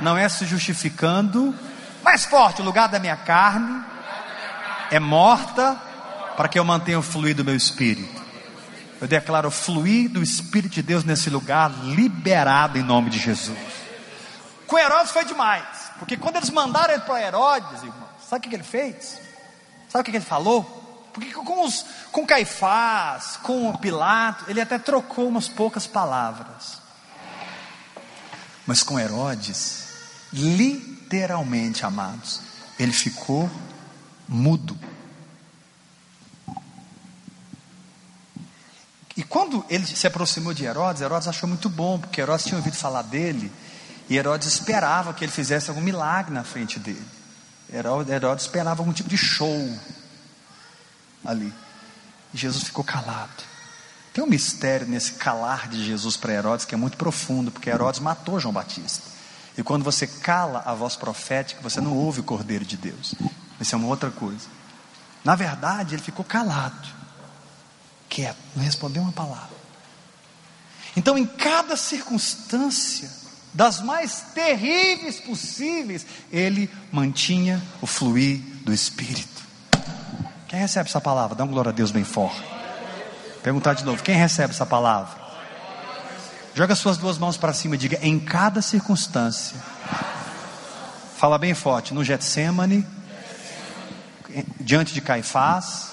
não 0.00 0.16
é 0.16 0.28
se 0.28 0.44
justificando. 0.44 1.54
Mais 2.02 2.24
forte. 2.24 2.60
O 2.60 2.64
lugar 2.64 2.88
da 2.88 2.98
minha 2.98 3.16
carne 3.16 3.82
é 4.90 4.98
morta 4.98 5.76
para 6.36 6.48
que 6.48 6.58
eu 6.58 6.64
mantenha 6.64 6.98
o 6.98 7.02
fluir 7.02 7.34
do 7.34 7.44
meu 7.44 7.56
espírito. 7.56 8.22
Eu 9.00 9.08
declaro 9.08 9.50
fluir 9.50 10.08
do 10.08 10.22
Espírito 10.22 10.72
de 10.72 10.82
Deus 10.82 11.04
nesse 11.04 11.28
lugar 11.28 11.70
liberado 11.84 12.78
em 12.78 12.82
nome 12.82 13.10
de 13.10 13.18
Jesus. 13.18 13.58
Com 14.66 14.78
Herodes 14.78 15.12
foi 15.12 15.24
demais, 15.24 15.66
porque 15.98 16.16
quando 16.16 16.36
eles 16.36 16.48
mandaram 16.48 16.94
ele 16.94 17.02
para 17.02 17.20
Herodes, 17.20 17.82
irmão, 17.82 18.08
sabe 18.18 18.46
o 18.46 18.48
que, 18.48 18.56
ele 18.56 18.62
fez? 18.62 19.20
Sabe 19.90 20.00
o 20.00 20.04
que 20.04 20.16
ele 20.16 20.24
falou? 20.24 20.83
Porque 21.14 21.32
com, 21.32 21.64
os, 21.64 21.86
com 22.10 22.26
Caifás, 22.26 23.36
com 23.36 23.72
Pilato, 23.76 24.50
ele 24.50 24.60
até 24.60 24.80
trocou 24.80 25.28
umas 25.28 25.48
poucas 25.48 25.86
palavras. 25.86 26.82
Mas 28.66 28.82
com 28.82 28.98
Herodes, 28.98 29.84
literalmente, 30.32 31.86
amados, 31.86 32.40
ele 32.78 32.92
ficou 32.92 33.48
mudo. 34.28 34.76
E 39.16 39.22
quando 39.22 39.64
ele 39.70 39.86
se 39.86 40.08
aproximou 40.08 40.52
de 40.52 40.64
Herodes, 40.64 41.00
Herodes 41.00 41.28
achou 41.28 41.48
muito 41.48 41.68
bom, 41.68 42.00
porque 42.00 42.20
Herodes 42.20 42.46
tinha 42.46 42.58
ouvido 42.58 42.74
falar 42.74 43.02
dele, 43.02 43.52
e 44.08 44.16
Herodes 44.16 44.48
esperava 44.48 45.14
que 45.14 45.24
ele 45.24 45.30
fizesse 45.30 45.70
algum 45.70 45.80
milagre 45.80 46.34
na 46.34 46.42
frente 46.42 46.80
dele. 46.80 47.06
Herodes 47.72 48.46
esperava 48.46 48.82
algum 48.82 48.92
tipo 48.92 49.08
de 49.08 49.16
show 49.16 49.78
ali. 51.24 51.52
E 52.32 52.38
Jesus 52.38 52.64
ficou 52.64 52.84
calado. 52.84 53.42
Tem 54.12 54.22
um 54.22 54.26
mistério 54.26 54.86
nesse 54.86 55.14
calar 55.14 55.68
de 55.68 55.84
Jesus 55.84 56.16
para 56.16 56.32
Herodes 56.32 56.64
que 56.64 56.74
é 56.74 56.78
muito 56.78 56.96
profundo, 56.96 57.50
porque 57.50 57.70
Herodes 57.70 58.00
matou 58.00 58.38
João 58.38 58.54
Batista. 58.54 59.02
E 59.56 59.62
quando 59.62 59.84
você 59.84 60.06
cala 60.06 60.62
a 60.64 60.74
voz 60.74 60.96
profética, 60.96 61.60
você 61.62 61.80
não 61.80 61.96
ouve 61.96 62.20
o 62.20 62.24
Cordeiro 62.24 62.64
de 62.64 62.76
Deus. 62.76 63.14
Isso 63.60 63.74
é 63.74 63.78
uma 63.78 63.88
outra 63.88 64.10
coisa. 64.10 64.46
Na 65.24 65.34
verdade, 65.34 65.94
ele 65.94 66.02
ficou 66.02 66.24
calado 66.24 67.04
quieto, 68.14 68.38
não 68.54 68.62
respondeu 68.62 69.02
uma 69.02 69.12
palavra. 69.12 69.56
Então, 70.96 71.18
em 71.18 71.26
cada 71.26 71.76
circunstância, 71.76 73.10
das 73.52 73.80
mais 73.80 74.20
terríveis 74.34 75.20
possíveis, 75.20 76.06
ele 76.30 76.70
mantinha 76.92 77.60
o 77.80 77.86
fluir 77.86 78.38
do 78.64 78.72
Espírito. 78.72 79.43
Quem 80.54 80.60
recebe 80.60 80.88
essa 80.88 81.00
palavra? 81.00 81.34
Dá 81.34 81.42
um 81.42 81.48
glória 81.48 81.70
a 81.70 81.72
Deus 81.72 81.90
bem 81.90 82.04
forte. 82.04 82.40
Perguntar 83.42 83.74
de 83.74 83.84
novo: 83.84 84.00
quem 84.04 84.14
recebe 84.14 84.52
essa 84.52 84.64
palavra? 84.64 85.20
Joga 86.54 86.76
suas 86.76 86.96
duas 86.96 87.18
mãos 87.18 87.36
para 87.36 87.52
cima 87.52 87.74
e 87.74 87.78
diga: 87.78 87.98
em 88.00 88.20
cada 88.20 88.62
circunstância. 88.62 89.56
Fala 91.16 91.38
bem 91.38 91.54
forte: 91.54 91.92
no 91.92 92.04
Getsemane, 92.04 92.86
diante 94.60 94.94
de 94.94 95.00
Caifás, 95.00 95.90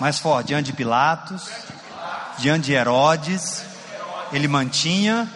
mais 0.00 0.18
forte, 0.18 0.48
diante 0.48 0.66
de 0.66 0.72
Pilatos, 0.72 1.48
diante 2.38 2.64
de 2.64 2.72
Herodes, 2.72 3.62
ele 4.32 4.48
mantinha 4.48 5.32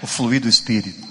o 0.00 0.06
fluir 0.06 0.40
do 0.40 0.48
Espírito. 0.48 1.03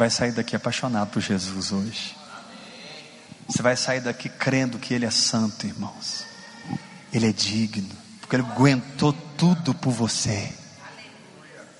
Vai 0.00 0.08
sair 0.08 0.32
daqui 0.32 0.56
apaixonado 0.56 1.10
por 1.10 1.20
Jesus 1.20 1.72
hoje. 1.72 2.16
Você 3.46 3.60
vai 3.60 3.76
sair 3.76 4.00
daqui 4.00 4.30
crendo 4.30 4.78
que 4.78 4.94
Ele 4.94 5.04
é 5.04 5.10
santo, 5.10 5.66
irmãos. 5.66 6.24
Ele 7.12 7.28
é 7.28 7.32
digno, 7.32 7.94
porque 8.18 8.36
Ele 8.36 8.44
aguentou 8.44 9.12
tudo 9.12 9.74
por 9.74 9.90
você. 9.90 10.54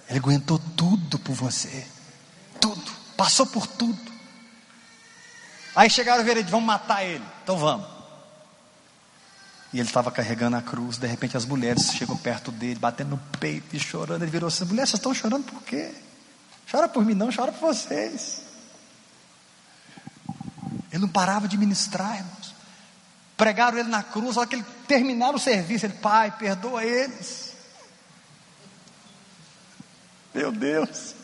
Ele 0.06 0.18
aguentou 0.18 0.58
tudo 0.76 1.18
por 1.18 1.34
você. 1.34 1.86
Tudo. 2.60 2.92
Passou 3.16 3.46
por 3.46 3.66
tudo. 3.66 4.12
Aí 5.74 5.88
chegaram 5.88 6.20
a 6.20 6.24
ver 6.24 6.36
ele, 6.36 6.50
vamos 6.50 6.66
matar 6.66 7.02
ele. 7.02 7.24
Então 7.42 7.56
vamos. 7.56 7.86
E 9.72 9.78
ele 9.78 9.88
estava 9.88 10.10
carregando 10.10 10.56
a 10.56 10.62
cruz. 10.62 10.98
De 10.98 11.06
repente 11.06 11.38
as 11.38 11.46
mulheres 11.46 11.92
chegam 11.92 12.18
perto 12.18 12.52
dele, 12.52 12.78
batendo 12.78 13.10
no 13.10 13.18
peito 13.38 13.74
e 13.74 13.80
chorando. 13.80 14.22
Ele 14.22 14.30
virou 14.30 14.48
assim: 14.48 14.64
mulheres, 14.64 14.90
vocês 14.90 14.98
estão 14.98 15.14
chorando 15.14 15.44
por 15.44 15.62
quê? 15.62 15.94
Chora 16.70 16.88
por 16.88 17.04
mim, 17.04 17.14
não, 17.14 17.30
chora 17.34 17.50
por 17.50 17.74
vocês. 17.74 18.42
Ele 20.92 21.02
não 21.02 21.08
parava 21.08 21.48
de 21.48 21.56
ministrar, 21.56 22.16
irmãos. 22.16 22.54
Pregaram 23.36 23.78
ele 23.78 23.88
na 23.88 24.02
cruz, 24.02 24.34
só 24.34 24.46
que 24.46 24.56
ele 24.56 24.64
terminava 24.86 25.36
o 25.36 25.40
serviço. 25.40 25.86
Ele, 25.86 25.94
pai, 25.94 26.30
perdoa 26.30 26.84
eles. 26.84 27.54
Meu 30.34 30.52
Deus. 30.52 31.14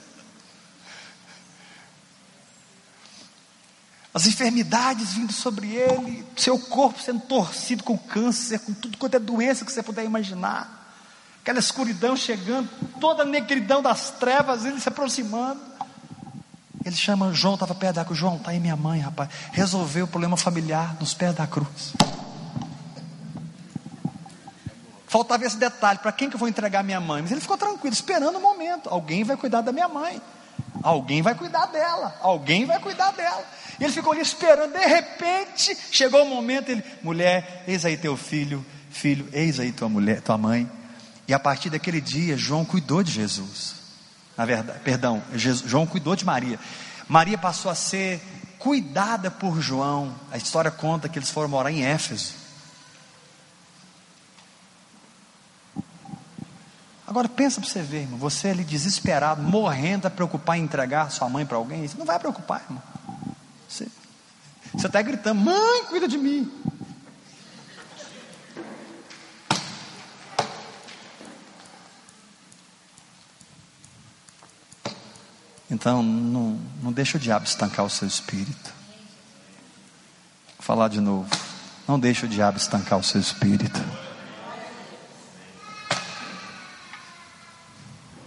As 4.13 4.27
enfermidades 4.27 5.13
vindo 5.13 5.33
sobre 5.33 5.69
ele, 5.75 6.27
seu 6.37 6.59
corpo 6.59 6.99
sendo 7.01 7.21
torcido 7.21 7.85
com 7.85 7.99
câncer, 7.99 8.61
com 8.61 8.73
tudo 8.73 8.97
quanto 8.97 9.15
é 9.15 9.21
doença 9.21 9.65
que 9.65 9.71
você 9.71 9.83
puder 9.83 10.05
imaginar. 10.05 10.86
Aquela 11.47 11.61
escuridão 11.61 12.17
chegando, 12.17 12.69
toda 12.99 13.23
a 13.23 13.25
negridão 13.25 13.81
das 13.81 14.11
trevas, 14.11 14.65
ele 14.65 14.81
se 14.81 14.89
aproximando. 14.89 15.61
Ele 16.85 16.97
chama 16.97 17.33
João, 17.33 17.55
estava 17.55 17.73
perto 17.73 17.95
da 17.95 18.05
cruz. 18.05 18.19
João, 18.19 18.35
está 18.35 18.51
aí 18.51 18.59
minha 18.59 18.75
mãe, 18.75 18.99
rapaz. 18.99 19.31
Resolveu 19.53 20.07
o 20.07 20.09
problema 20.09 20.37
familiar 20.37 20.97
nos 20.99 21.15
pés 21.15 21.33
da 21.37 21.47
cruz. 21.47 21.93
Faltava 25.07 25.45
esse 25.45 25.57
detalhe: 25.57 26.01
para 26.01 26.11
quem 26.11 26.29
que 26.29 26.35
eu 26.35 26.41
vou 26.41 26.49
entregar 26.49 26.83
minha 26.83 26.99
mãe? 26.99 27.23
Mas 27.23 27.31
ele 27.31 27.41
ficou 27.41 27.57
tranquilo, 27.57 27.95
esperando 27.95 28.39
o 28.39 28.41
momento. 28.41 28.89
Alguém 28.89 29.23
vai 29.23 29.37
cuidar 29.37 29.61
da 29.61 29.71
minha 29.71 29.87
mãe. 29.87 30.21
Alguém 30.83 31.23
vai 31.23 31.37
cuidar 31.37 31.67
dela. 31.67 32.13
Alguém 32.23 32.67
vai 32.67 32.81
cuidar 32.81 33.13
dela. 33.13 33.45
E 33.79 33.85
ele 33.85 33.93
ficou 33.93 34.13
ali 34.13 34.21
esperando. 34.21 34.73
De 34.73 34.85
repente, 34.85 35.79
chegou 35.93 36.25
o 36.25 36.29
momento. 36.29 36.71
Ele, 36.71 36.83
mulher, 37.05 37.63
eis 37.69 37.85
aí 37.85 37.97
teu 37.97 38.17
filho. 38.17 38.67
Filho, 38.91 39.29
eis 39.33 39.61
aí 39.61 39.71
tua 39.71 39.89
mulher, 39.89 40.21
tua 40.21 40.37
mãe. 40.37 40.69
E 41.29 41.35
a 41.35 41.39
partir 41.39 41.71
daquele 41.71 42.01
dia, 42.01 42.37
João 42.37 42.65
cuidou 42.65 43.03
de 43.03 43.11
Jesus. 43.11 43.75
Na 44.37 44.45
verdade, 44.45 44.79
perdão, 44.81 45.23
Jesus, 45.35 45.69
João 45.69 45.87
cuidou 45.87 46.15
de 46.15 46.25
Maria. 46.25 46.59
Maria 47.09 47.39
passou 47.39 47.71
a 47.71 47.75
ser 47.75 48.21
cuidada 48.59 49.31
por 49.31 49.61
João. 49.61 50.15
A 50.31 50.37
história 50.37 50.71
conta 50.71 51.09
que 51.09 51.19
eles 51.19 51.31
foram 51.31 51.49
morar 51.49 51.71
em 51.71 51.85
Éfeso. 51.85 52.35
Agora 57.07 57.29
pensa 57.29 57.61
para 57.61 57.71
você 57.71 57.83
ver, 57.83 58.03
irmão, 58.03 58.19
você 58.19 58.49
ali 58.49 58.65
desesperado, 58.65 59.41
morrendo 59.41 60.07
a 60.07 60.11
preocupar 60.11 60.59
em 60.59 60.63
entregar 60.63 61.11
sua 61.11 61.29
mãe 61.29 61.47
para 61.47 61.57
alguém, 61.57 61.87
você 61.87 61.97
não 61.97 62.05
vai 62.05 62.19
preocupar, 62.19 62.63
irmão. 62.63 62.83
Você, 63.69 63.89
você 64.75 64.87
está 64.87 65.01
gritando, 65.03 65.41
mãe, 65.41 65.85
cuida 65.85 66.09
de 66.09 66.19
mim. 66.19 66.53
Então, 75.87 76.03
não, 76.03 76.59
não 76.83 76.93
deixa 76.93 77.17
o 77.17 77.21
diabo 77.21 77.47
estancar 77.47 77.85
o 77.85 77.89
seu 77.89 78.09
espírito. 78.09 78.75
Vou 80.59 80.67
falar 80.67 80.89
de 80.89 81.01
novo. 81.01 81.31
Não 81.87 81.97
deixa 81.97 82.27
o 82.27 82.29
diabo 82.29 82.59
estancar 82.59 82.99
o 82.99 83.05
seu 83.05 83.21
espírito. 83.21 83.81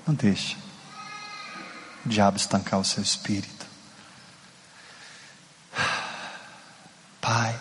Não 0.08 0.14
deixe 0.14 0.56
o 2.06 2.08
diabo 2.08 2.38
estancar 2.38 2.80
o 2.80 2.86
seu 2.86 3.04
espírito. 3.04 3.66
Pai, 7.20 7.60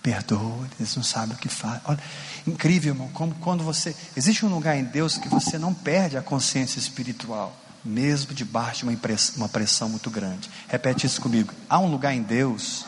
perdoa, 0.00 0.68
eles 0.78 0.94
não 0.94 1.02
sabem 1.02 1.34
o 1.34 1.38
que 1.40 1.48
fazem. 1.48 1.80
Olha, 1.86 1.98
incrível, 2.46 2.94
irmão, 2.94 3.08
como 3.08 3.34
quando 3.40 3.64
você. 3.64 3.96
Existe 4.16 4.46
um 4.46 4.48
lugar 4.48 4.76
em 4.76 4.84
Deus 4.84 5.18
que 5.18 5.28
você 5.28 5.58
não 5.58 5.74
perde 5.74 6.16
a 6.16 6.22
consciência 6.22 6.78
espiritual, 6.78 7.63
mesmo 7.84 8.32
debaixo 8.32 8.86
de 8.86 8.90
uma, 8.90 8.98
uma 9.36 9.48
pressão 9.48 9.88
muito 9.88 10.10
grande. 10.10 10.50
Repete 10.68 11.06
isso 11.06 11.20
comigo. 11.20 11.52
Há 11.68 11.78
um 11.78 11.90
lugar 11.90 12.14
em 12.14 12.22
Deus 12.22 12.84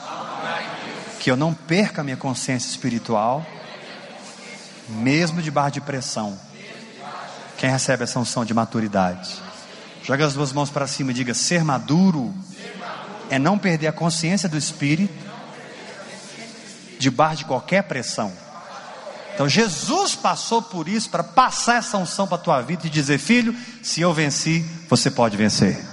que 1.21 1.31
eu 1.31 1.37
não 1.37 1.53
perca 1.53 2.01
a 2.01 2.05
minha 2.05 2.17
consciência 2.17 2.71
espiritual, 2.71 3.45
mesmo 4.89 5.43
debaixo 5.43 5.73
de 5.73 5.81
pressão. 5.81 6.39
Quem 7.59 7.71
recebe 7.71 8.05
essa 8.05 8.19
unção 8.19 8.45
de 8.45 8.55
maturidade? 8.55 9.43
Joga 10.03 10.25
as 10.25 10.35
duas 10.35 10.53
mãos 10.53 10.71
para 10.71 10.87
cima 10.87 11.11
e 11.11 11.15
diga: 11.15 11.35
ser 11.35 11.65
maduro 11.65 12.33
é 13.29 13.39
não 13.39 13.59
perder 13.59 13.89
a 13.89 13.93
consciência 13.93 14.49
do 14.49 14.57
espírito 14.57 15.13
debaixo 16.99 17.39
de 17.39 17.45
qualquer 17.45 17.83
pressão. 17.83 18.33
Então 19.37 19.47
Jesus 19.47 20.15
passou 20.15 20.63
por 20.63 20.89
isso 20.89 21.11
para 21.11 21.23
passar 21.23 21.77
essa 21.77 21.99
unção 21.99 22.27
para 22.27 22.39
a 22.39 22.41
tua 22.41 22.63
vida 22.63 22.87
e 22.87 22.91
dizer: 22.91 23.19
Filho, 23.19 23.55
se 23.83 24.01
eu 24.01 24.15
venci, 24.15 24.61
você 24.89 25.11
pode 25.11 25.37
vencer. 25.37 25.87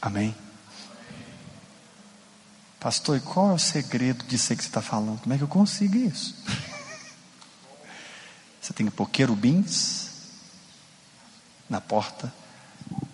Amém. 0.00 0.34
Pastor, 2.80 3.18
e 3.18 3.20
qual 3.20 3.50
é 3.50 3.52
o 3.52 3.58
segredo 3.58 4.24
disso 4.24 4.54
aí 4.54 4.56
que 4.56 4.62
você 4.62 4.70
está 4.70 4.80
falando? 4.80 5.20
Como 5.20 5.34
é 5.34 5.36
que 5.36 5.44
eu 5.44 5.48
consigo 5.48 5.96
isso? 5.98 6.34
Você 8.62 8.74
tem 8.74 8.86
que 8.86 8.92
pôr 8.92 9.08
querubins 9.08 10.10
na 11.68 11.80
porta 11.80 12.32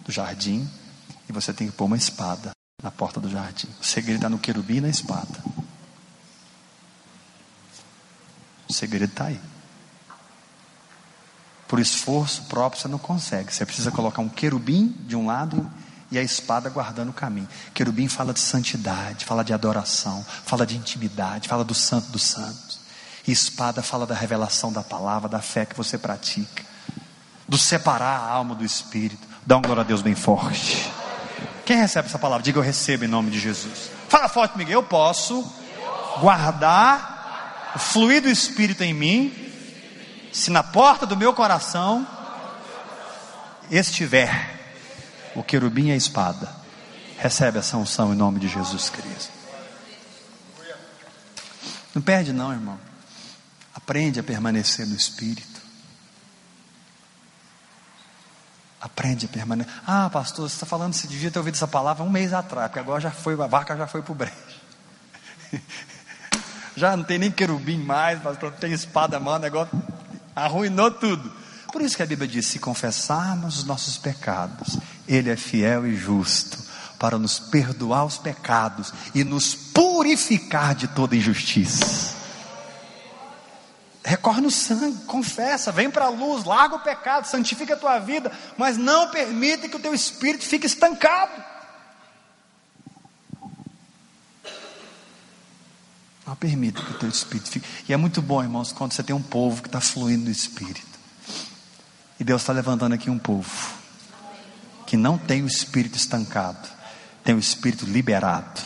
do 0.05 0.13
jardim 0.13 0.69
e 1.29 1.33
você 1.33 1.53
tem 1.53 1.69
que 1.69 1.73
pôr 1.73 1.85
uma 1.87 1.97
espada 1.97 2.56
na 2.87 2.91
porta 2.93 3.19
do 3.19 3.29
jardim. 3.29 3.67
O 3.81 3.85
segredo 3.85 4.19
está 4.19 4.29
no 4.29 4.39
querubim 4.39 4.77
e 4.77 4.81
na 4.83 4.89
espada. 4.89 5.43
O 8.69 8.73
segredo 8.73 9.11
está 9.11 9.25
aí. 9.25 9.41
Por 11.67 11.81
esforço 11.81 12.45
próprio 12.45 12.81
você 12.81 12.87
não 12.87 12.99
consegue. 12.99 13.53
Você 13.53 13.67
precisa 13.67 13.91
colocar 13.91 14.23
um 14.23 14.29
querubim 14.29 14.95
de 15.01 15.17
um 15.17 15.27
lado 15.27 15.69
e 16.13 16.19
a 16.19 16.23
espada 16.23 16.71
guardando 16.71 17.09
o 17.09 17.13
caminho. 17.13 17.49
Querubim 17.75 18.07
fala 18.07 18.33
de 18.33 18.39
santidade, 18.39 19.25
fala 19.25 19.43
de 19.43 19.53
adoração, 19.53 20.25
fala 20.45 20.65
de 20.65 20.77
intimidade, 20.77 21.49
fala 21.49 21.65
do 21.65 21.75
santo 21.75 22.13
dos 22.13 22.23
santos. 22.23 22.79
E 23.27 23.33
espada 23.33 23.83
fala 23.83 24.07
da 24.07 24.15
revelação 24.15 24.73
da 24.73 24.85
palavra, 24.85 25.29
da 25.29 25.41
fé 25.41 25.67
que 25.67 25.77
você 25.77 25.99
pratica, 25.99 26.65
do 27.49 27.59
separar 27.59 28.21
a 28.21 28.31
alma 28.31 28.55
do 28.55 28.65
espírito. 28.65 29.27
Dá 29.45 29.57
um 29.57 29.63
glória 29.63 29.83
a 29.83 29.85
Deus 29.85 30.03
bem 30.03 30.15
forte. 30.15 30.89
Quem 31.67 31.77
recebe 31.77 32.07
essa 32.07 32.19
palavra? 32.19 32.45
Diga 32.45 32.59
eu 32.59 32.63
recebo 32.63 33.05
em 33.05 33.09
nome 33.09 33.29
de 33.29 33.41
Jesus. 33.41 33.91
Fala 34.09 34.29
forte 34.29 34.53
comigo, 34.53 34.71
eu 34.71 34.85
posso 34.85 35.45
guardar 36.21 37.73
o 37.75 37.79
fluir 37.79 38.23
do 38.23 38.29
espírito 38.29 38.85
em 38.85 38.95
mim, 38.95 39.35
se 40.33 40.49
na 40.51 40.63
porta 40.63 41.05
do 41.05 41.17
meu 41.17 41.35
coração 41.35 42.07
estiver 43.69 44.55
o 45.35 45.43
querubim 45.43 45.89
e 45.89 45.93
a 45.93 45.97
espada. 45.97 46.49
Recebe 47.19 47.59
essa 47.59 47.77
unção 47.77 48.13
em 48.13 48.17
nome 48.17 48.39
de 48.39 48.47
Jesus 48.47 48.89
Cristo. 48.89 49.33
Não 51.93 52.01
perde, 52.01 52.33
não, 52.33 52.53
irmão. 52.53 52.79
Aprende 53.75 54.21
a 54.21 54.23
permanecer 54.23 54.87
no 54.87 54.95
Espírito. 54.95 55.56
Aprende 58.87 59.27
a 59.27 59.29
permanecer. 59.29 59.73
Ah, 59.85 60.09
pastor, 60.09 60.49
você 60.49 60.55
está 60.55 60.65
falando, 60.65 60.95
você 60.95 61.09
devia 61.09 61.29
ter 61.29 61.39
ouvido 61.41 61.55
essa 61.55 61.67
palavra 61.67 62.05
um 62.05 62.11
mês 62.11 62.33
atrás, 62.33 62.69
porque 62.69 62.79
agora 62.79 63.01
já 63.01 63.11
foi, 63.11 63.35
a 63.35 63.47
vaca 63.47 63.77
já 63.77 63.87
foi 63.87 64.01
para 64.01 64.13
o 64.13 64.15
brejo. 64.15 64.33
Já 66.77 66.95
não 66.95 67.05
tem 67.05 67.19
nem 67.19 67.31
querubim 67.31 67.79
mais, 67.79 68.21
pastor, 68.21 68.51
não 68.51 68.59
tem 68.59 68.71
espada 68.71 69.19
mano, 69.19 69.39
o 69.39 69.41
negócio 69.41 69.83
arruinou 70.35 70.91
tudo. 70.91 71.33
Por 71.73 71.81
isso 71.81 71.97
que 71.97 72.03
a 72.03 72.07
Bíblia 72.07 72.29
diz: 72.29 72.47
se 72.47 72.59
confessarmos 72.59 73.61
os 73.61 73.65
nossos 73.65 73.97
pecados, 73.97 74.79
Ele 75.09 75.31
é 75.31 75.37
fiel 75.37 75.87
e 75.87 75.97
justo 75.97 76.59
para 76.99 77.19
nos 77.19 77.39
perdoar 77.39 78.05
os 78.05 78.19
pecados 78.19 78.93
e 79.15 79.25
nos 79.25 79.55
purificar 79.55 80.75
de 80.75 80.87
toda 80.87 81.17
injustiça. 81.17 82.16
Recorre 84.07 84.41
no 84.41 84.53
sangue, 84.53 85.05
confessa, 85.05 85.73
vem 85.73 85.91
para 85.91 86.05
a 86.05 86.09
luz, 86.09 86.45
larga 86.45 86.77
o 86.77 86.79
pecado, 86.79 87.25
santifica 87.25 87.75
a 87.75 87.77
tua 87.77 87.99
vida, 87.99 88.31
mas 88.57 88.77
não 88.77 89.11
permita 89.11 89.69
que 89.69 89.75
o 89.75 89.81
teu 89.81 89.93
espírito 89.93 90.45
fique 90.45 90.65
estancado. 90.65 91.43
Não 96.25 96.37
permita 96.37 96.81
que 96.81 96.93
o 96.93 96.99
teu 96.99 97.09
espírito 97.09 97.51
fique. 97.51 97.67
E 97.89 97.93
é 97.93 97.97
muito 97.97 98.23
bom, 98.23 98.41
irmãos, 98.41 98.71
quando 98.71 98.93
você 98.93 99.03
tem 99.03 99.15
um 99.15 99.21
povo 99.21 99.61
que 99.61 99.67
está 99.67 99.81
fluindo 99.81 100.27
no 100.27 100.31
espírito. 100.31 100.87
E 102.21 102.23
Deus 102.23 102.43
está 102.43 102.53
levantando 102.53 102.95
aqui 102.95 103.11
um 103.11 103.19
povo 103.19 103.51
que 104.87 104.97
não 104.97 105.19
tem 105.19 105.43
o 105.43 105.49
espírito 105.49 105.97
estancado, 105.97 106.69
tem 107.25 107.35
o 107.35 107.41
espírito 107.41 107.85
liberado. 107.85 108.61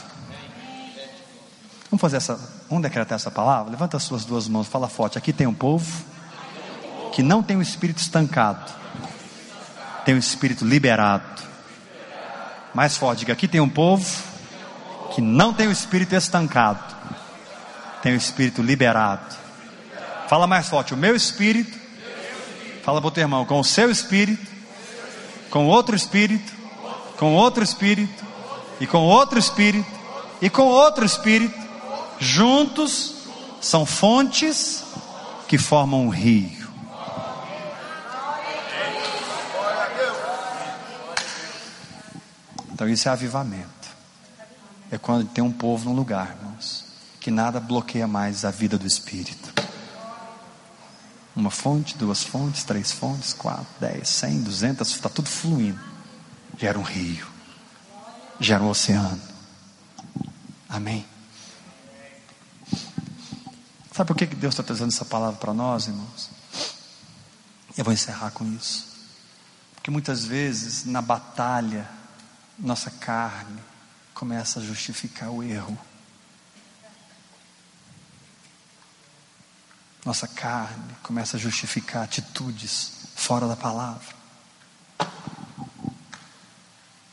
Vamos 1.91 2.03
fazer 2.03 2.19
essa, 2.19 2.60
vamos 2.71 2.85
decretar 2.85 3.17
essa 3.17 3.33
palavra? 3.33 3.73
Levanta 3.73 3.97
as 3.97 4.05
suas 4.05 4.25
duas 4.25 4.47
mãos, 4.47 4.69
fala 4.69 4.89
forte. 4.89 5.19
Aqui 5.19 5.33
tem 5.33 5.47
um 5.47 5.53
povo 5.53 6.05
que 7.13 7.21
não 7.21 7.43
tem 7.43 7.57
o 7.57 7.63
espírito 7.63 7.99
estancado, 7.99 8.73
tem 10.05 10.15
o 10.15 10.19
espírito 10.19 10.65
liberado. 10.65 11.43
Mais 12.73 12.97
forte, 12.97 13.21
diga: 13.21 13.33
aqui 13.33 13.49
tem 13.49 13.61
um 13.61 13.69
povo 13.69 14.07
que 15.13 15.21
não 15.21 15.53
tem 15.53 15.67
o 15.67 15.73
espírito 15.73 16.15
estancado, 16.15 16.95
tem 18.01 18.13
o 18.13 18.17
espírito 18.17 18.63
liberado. 18.63 19.35
Fala 20.29 20.47
mais 20.47 20.69
forte: 20.69 20.95
o 20.95 20.97
meu 20.97 21.17
espírito, 21.17 21.77
fala 22.85 23.01
para 23.01 23.09
o 23.09 23.11
teu 23.11 23.23
irmão, 23.23 23.45
com 23.45 23.59
o 23.59 23.65
seu 23.65 23.91
espírito, 23.91 24.47
com 25.51 25.67
outro 25.67 25.97
espírito, 25.97 26.53
com 27.17 27.35
outro 27.35 27.65
espírito, 27.65 28.25
e 28.81 28.87
com 28.87 29.03
outro 29.03 29.41
espírito, 29.41 29.91
e 30.41 30.49
com 30.49 30.63
outro 30.63 31.05
espírito, 31.05 31.70
juntos 32.21 33.15
são 33.61 33.87
fontes 33.87 34.85
que 35.49 35.59
formam 35.59 36.07
um 36.07 36.09
rio. 36.11 36.61
Então 42.73 42.89
isso 42.89 43.09
é 43.09 43.13
avivamento. 43.13 43.69
É 44.91 44.99
quando 44.99 45.29
tem 45.29 45.43
um 45.43 45.53
povo 45.53 45.89
no 45.89 45.95
lugar, 45.95 46.37
irmãos, 46.37 46.85
que 47.21 47.31
nada 47.31 47.61
bloqueia 47.61 48.07
mais 48.07 48.45
a 48.45 48.51
vida 48.51 48.79
do 48.79 48.87
Espírito. 48.87 49.53
Uma 51.35 51.51
fonte, 51.51 51.97
duas 51.97 52.23
fontes, 52.23 52.65
três 52.65 52.91
fontes, 52.91 53.33
quatro, 53.33 53.67
dez, 53.79 54.09
cem, 54.09 54.43
duzentas, 54.43 54.91
está 54.91 55.09
tudo 55.09 55.29
fluindo. 55.29 55.79
Gera 56.59 56.79
um 56.79 56.83
rio, 56.83 57.27
gera 58.39 58.63
um 58.63 58.69
oceano. 58.69 59.21
Amém. 60.69 61.07
Sabe 64.01 64.09
por 64.09 64.17
que 64.17 64.25
Deus 64.25 64.55
está 64.55 64.63
trazendo 64.63 64.89
essa 64.89 65.05
palavra 65.05 65.39
para 65.39 65.53
nós, 65.53 65.87
irmãos? 65.87 66.31
Eu 67.77 67.85
vou 67.85 67.93
encerrar 67.93 68.31
com 68.31 68.51
isso. 68.51 68.87
Porque 69.75 69.91
muitas 69.91 70.25
vezes, 70.25 70.87
na 70.87 71.03
batalha, 71.03 71.87
nossa 72.59 72.91
carne 72.91 73.63
começa 74.15 74.59
a 74.59 74.63
justificar 74.63 75.29
o 75.29 75.43
erro. 75.43 75.79
Nossa 80.03 80.27
carne 80.27 80.97
começa 81.03 81.37
a 81.37 81.41
justificar 81.41 82.05
atitudes 82.05 82.93
fora 83.17 83.47
da 83.47 83.55
palavra. 83.55 84.17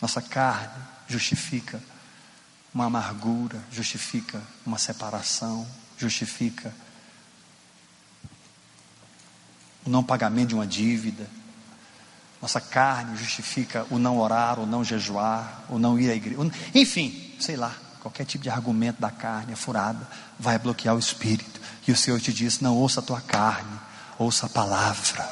Nossa 0.02 0.22
carne 0.22 0.82
justifica 1.06 1.84
uma 2.74 2.86
amargura, 2.86 3.62
justifica 3.74 4.42
uma 4.66 4.78
separação, 4.78 5.68
justifica 5.98 6.74
o 9.86 9.90
não 9.90 10.04
pagamento 10.04 10.50
de 10.50 10.56
uma 10.56 10.68
dívida. 10.68 11.28
Nossa 12.42 12.62
carne 12.62 13.18
justifica 13.18 13.86
o 13.90 13.98
não 13.98 14.20
orar, 14.20 14.60
o 14.60 14.66
não 14.66 14.84
jejuar, 14.84 15.64
o 15.70 15.80
não 15.80 16.00
ir 16.00 16.12
à 16.12 16.16
igreja. 16.16 16.38
Enfim, 16.76 17.36
sei 17.40 17.56
lá, 17.56 17.76
qualquer 18.00 18.26
tipo 18.26 18.44
de 18.44 18.50
argumento 18.50 19.02
da 19.02 19.10
carne 19.10 19.54
é 19.54 19.56
furada, 19.56 20.08
vai 20.40 20.60
bloquear 20.60 20.96
o 20.96 21.00
espírito. 21.00 21.60
E 21.88 21.92
o 21.92 21.96
Senhor 21.96 22.20
te 22.20 22.32
diz: 22.32 22.60
não 22.60 22.76
ouça 22.76 23.00
a 23.00 23.04
tua 23.04 23.22
carne, 23.22 23.80
ouça 24.20 24.46
a 24.46 24.50
palavra. 24.50 25.28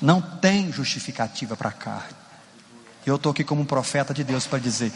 Não 0.00 0.20
tem 0.20 0.72
justificativa 0.72 1.56
para 1.56 1.68
a 1.68 1.72
carne. 1.72 2.16
Eu 3.06 3.16
estou 3.16 3.32
aqui 3.32 3.44
como 3.44 3.62
um 3.62 3.66
profeta 3.66 4.12
de 4.12 4.24
Deus 4.24 4.46
para 4.46 4.58
dizer: 4.58 4.92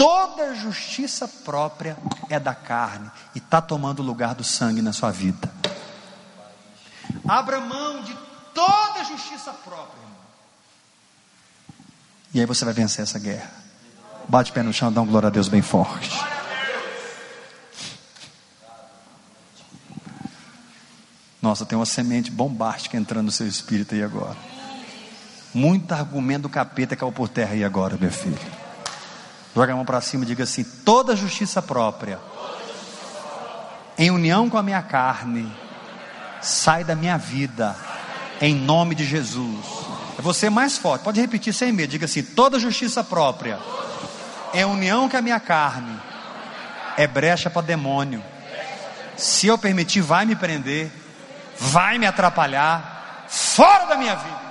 toda 0.00 0.54
justiça 0.54 1.28
própria 1.28 1.94
é 2.30 2.40
da 2.40 2.54
carne 2.54 3.10
e 3.34 3.38
está 3.38 3.60
tomando 3.60 4.00
o 4.00 4.02
lugar 4.02 4.34
do 4.34 4.42
sangue 4.42 4.80
na 4.80 4.94
sua 4.94 5.10
vida. 5.10 5.52
Abra 7.28 7.60
mão 7.60 8.02
de 8.02 8.16
toda 8.54 9.04
justiça 9.04 9.52
própria. 9.52 10.00
Irmão. 10.00 10.16
E 12.32 12.40
aí 12.40 12.46
você 12.46 12.64
vai 12.64 12.72
vencer 12.72 13.02
essa 13.02 13.18
guerra. 13.18 13.50
Bate 14.26 14.50
o 14.50 14.54
pé 14.54 14.62
no 14.62 14.72
chão, 14.72 14.90
dá 14.90 15.02
um 15.02 15.06
glória 15.06 15.26
a 15.26 15.30
Deus 15.30 15.48
bem 15.48 15.60
forte. 15.60 16.18
Nossa, 21.42 21.66
tem 21.66 21.76
uma 21.76 21.84
semente 21.84 22.30
bombástica 22.30 22.96
entrando 22.96 23.26
no 23.26 23.32
seu 23.32 23.46
espírito 23.46 23.94
aí 23.94 24.02
agora. 24.02 24.36
Muito 25.52 25.92
argumento 25.92 26.42
do 26.42 26.48
capeta 26.48 26.96
caiu 26.96 27.12
por 27.12 27.28
terra 27.28 27.52
aí 27.52 27.62
agora, 27.62 27.98
meu 27.98 28.10
filho. 28.10 28.59
Joga 29.54 29.72
a 29.72 29.76
mão 29.76 29.84
para 29.84 30.00
cima 30.00 30.24
e 30.24 30.26
diga 30.26 30.44
assim: 30.44 30.64
toda 30.64 31.16
justiça 31.16 31.60
própria, 31.60 32.18
em 33.98 34.10
união 34.10 34.48
com 34.48 34.56
a 34.56 34.62
minha 34.62 34.82
carne, 34.82 35.52
sai 36.40 36.84
da 36.84 36.94
minha 36.94 37.18
vida, 37.18 37.76
em 38.40 38.54
nome 38.54 38.94
de 38.94 39.04
Jesus. 39.04 39.66
É 40.18 40.22
você 40.22 40.48
mais 40.48 40.78
forte, 40.78 41.02
pode 41.02 41.20
repetir 41.20 41.52
sem 41.52 41.72
medo. 41.72 41.90
Diga 41.90 42.04
assim: 42.04 42.22
toda 42.22 42.58
justiça 42.58 43.02
própria, 43.02 43.58
é 44.52 44.64
união 44.64 45.08
com 45.08 45.16
a 45.16 45.22
minha 45.22 45.40
carne, 45.40 45.98
é 46.96 47.06
brecha 47.06 47.50
para 47.50 47.62
demônio. 47.62 48.22
Se 49.16 49.48
eu 49.48 49.58
permitir, 49.58 50.00
vai 50.00 50.24
me 50.24 50.36
prender, 50.36 50.90
vai 51.58 51.98
me 51.98 52.06
atrapalhar, 52.06 53.26
fora 53.28 53.86
da 53.86 53.96
minha 53.96 54.14
vida. 54.14 54.49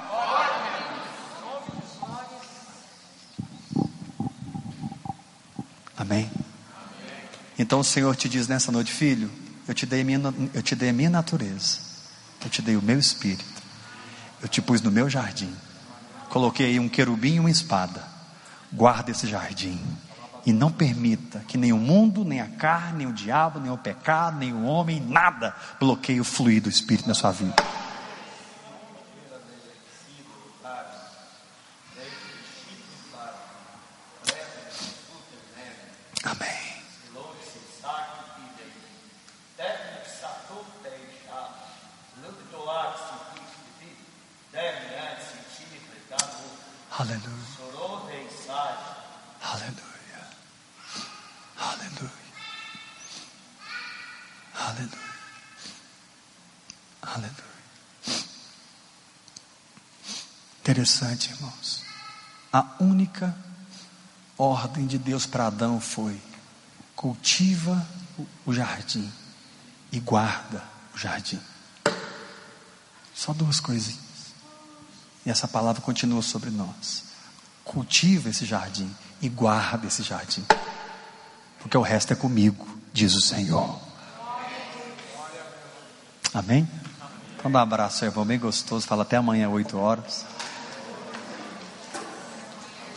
Amém? 6.10 6.32
Então 7.58 7.82
o 7.82 7.84
Senhor 7.84 8.15
te 8.15 8.28
diz 8.28 8.48
nessa 8.48 8.72
noite, 8.72 8.91
filho, 8.91 9.30
eu 9.67 9.76
te 9.76 9.86
dei 9.86 10.04
minha, 10.04 10.19
eu 10.56 10.63
te 10.63 10.76
dei 10.76 10.89
a 10.89 10.93
minha 10.93 11.10
natureza, 11.10 11.78
eu 12.43 12.50
te 12.50 12.63
dei 12.63 12.76
o 12.76 12.82
meu 12.82 12.98
espírito, 12.98 13.45
eu 14.41 14.48
te 14.48 14.60
pus 14.60 14.82
no 14.82 14.89
meu 14.89 15.08
jardim, 15.08 15.54
coloquei 16.30 16.65
aí 16.65 16.80
um 16.80 16.89
querubim 16.89 17.36
e 17.36 17.39
uma 17.39 17.52
espada, 17.52 18.04
guarda 18.74 19.12
esse 19.12 19.28
jardim, 19.28 19.80
e 20.48 20.52
não 20.52 20.72
permita 20.72 21.43
que 21.48 21.60
nem 21.60 21.72
o 21.72 21.78
mundo, 21.78 22.26
nem 22.26 22.41
a 22.41 22.48
carne, 22.48 23.00
nem 23.00 23.08
o 23.08 23.13
diabo, 23.13 23.60
nem 23.60 23.72
o 23.72 23.78
pecado, 23.78 24.38
nem 24.38 24.52
o 24.52 24.63
homem, 24.63 25.00
nada 25.00 25.56
bloqueie 25.80 26.19
o 26.19 26.24
fluir 26.24 26.63
do 26.63 26.69
Espírito 26.69 27.08
na 27.08 27.13
sua 27.13 27.32
vida. 27.32 27.54
Amém. 36.24 36.60
Aleluia. 47.00 47.30
Aleluia. 49.50 50.28
Aleluia. 51.58 52.12
Aleluia. 54.54 55.10
Aleluia. 57.02 57.34
Interessante, 60.60 61.32
irmãos. 61.32 61.84
A 62.54 62.76
única 62.80 63.36
ordem 64.38 64.86
de 64.86 65.00
Deus 65.00 65.26
para 65.26 65.48
Adão 65.48 65.82
foi: 65.82 66.22
cultiva 66.96 67.88
o 68.46 68.54
jardim 68.54 69.12
e 69.92 70.00
guarda 70.00 70.64
o 70.94 70.98
jardim. 70.98 71.42
Só 73.16 73.34
duas 73.34 73.60
coisinhas. 73.60 74.00
E 75.26 75.32
essa 75.32 75.48
palavra 75.48 75.82
continua 75.82 76.22
sobre 76.22 76.52
nós. 76.52 77.06
Cultiva 77.64 78.30
esse 78.30 78.46
jardim 78.46 78.96
e 79.22 79.30
guarda 79.30 79.88
esse 79.88 80.04
jardim. 80.04 80.46
Porque 81.60 81.78
o 81.78 81.82
resto 81.82 82.14
é 82.14 82.16
comigo, 82.16 82.68
diz 82.94 83.14
o 83.16 83.22
Senhor. 83.22 83.80
Amém? 86.34 86.68
Então 87.38 87.52
dá 87.52 87.60
um 87.60 87.62
abraço, 87.64 88.06
irmão, 88.06 88.26
bem 88.26 88.38
gostoso. 88.38 88.86
Fala 88.86 89.04
até 89.04 89.18
amanhã, 89.18 89.50
8 89.50 89.78
horas. 89.78 90.26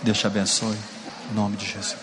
Deus 0.03 0.19
te 0.19 0.27
abençoe. 0.27 0.77
Em 1.31 1.35
nome 1.35 1.57
de 1.57 1.67
Jesus. 1.67 2.02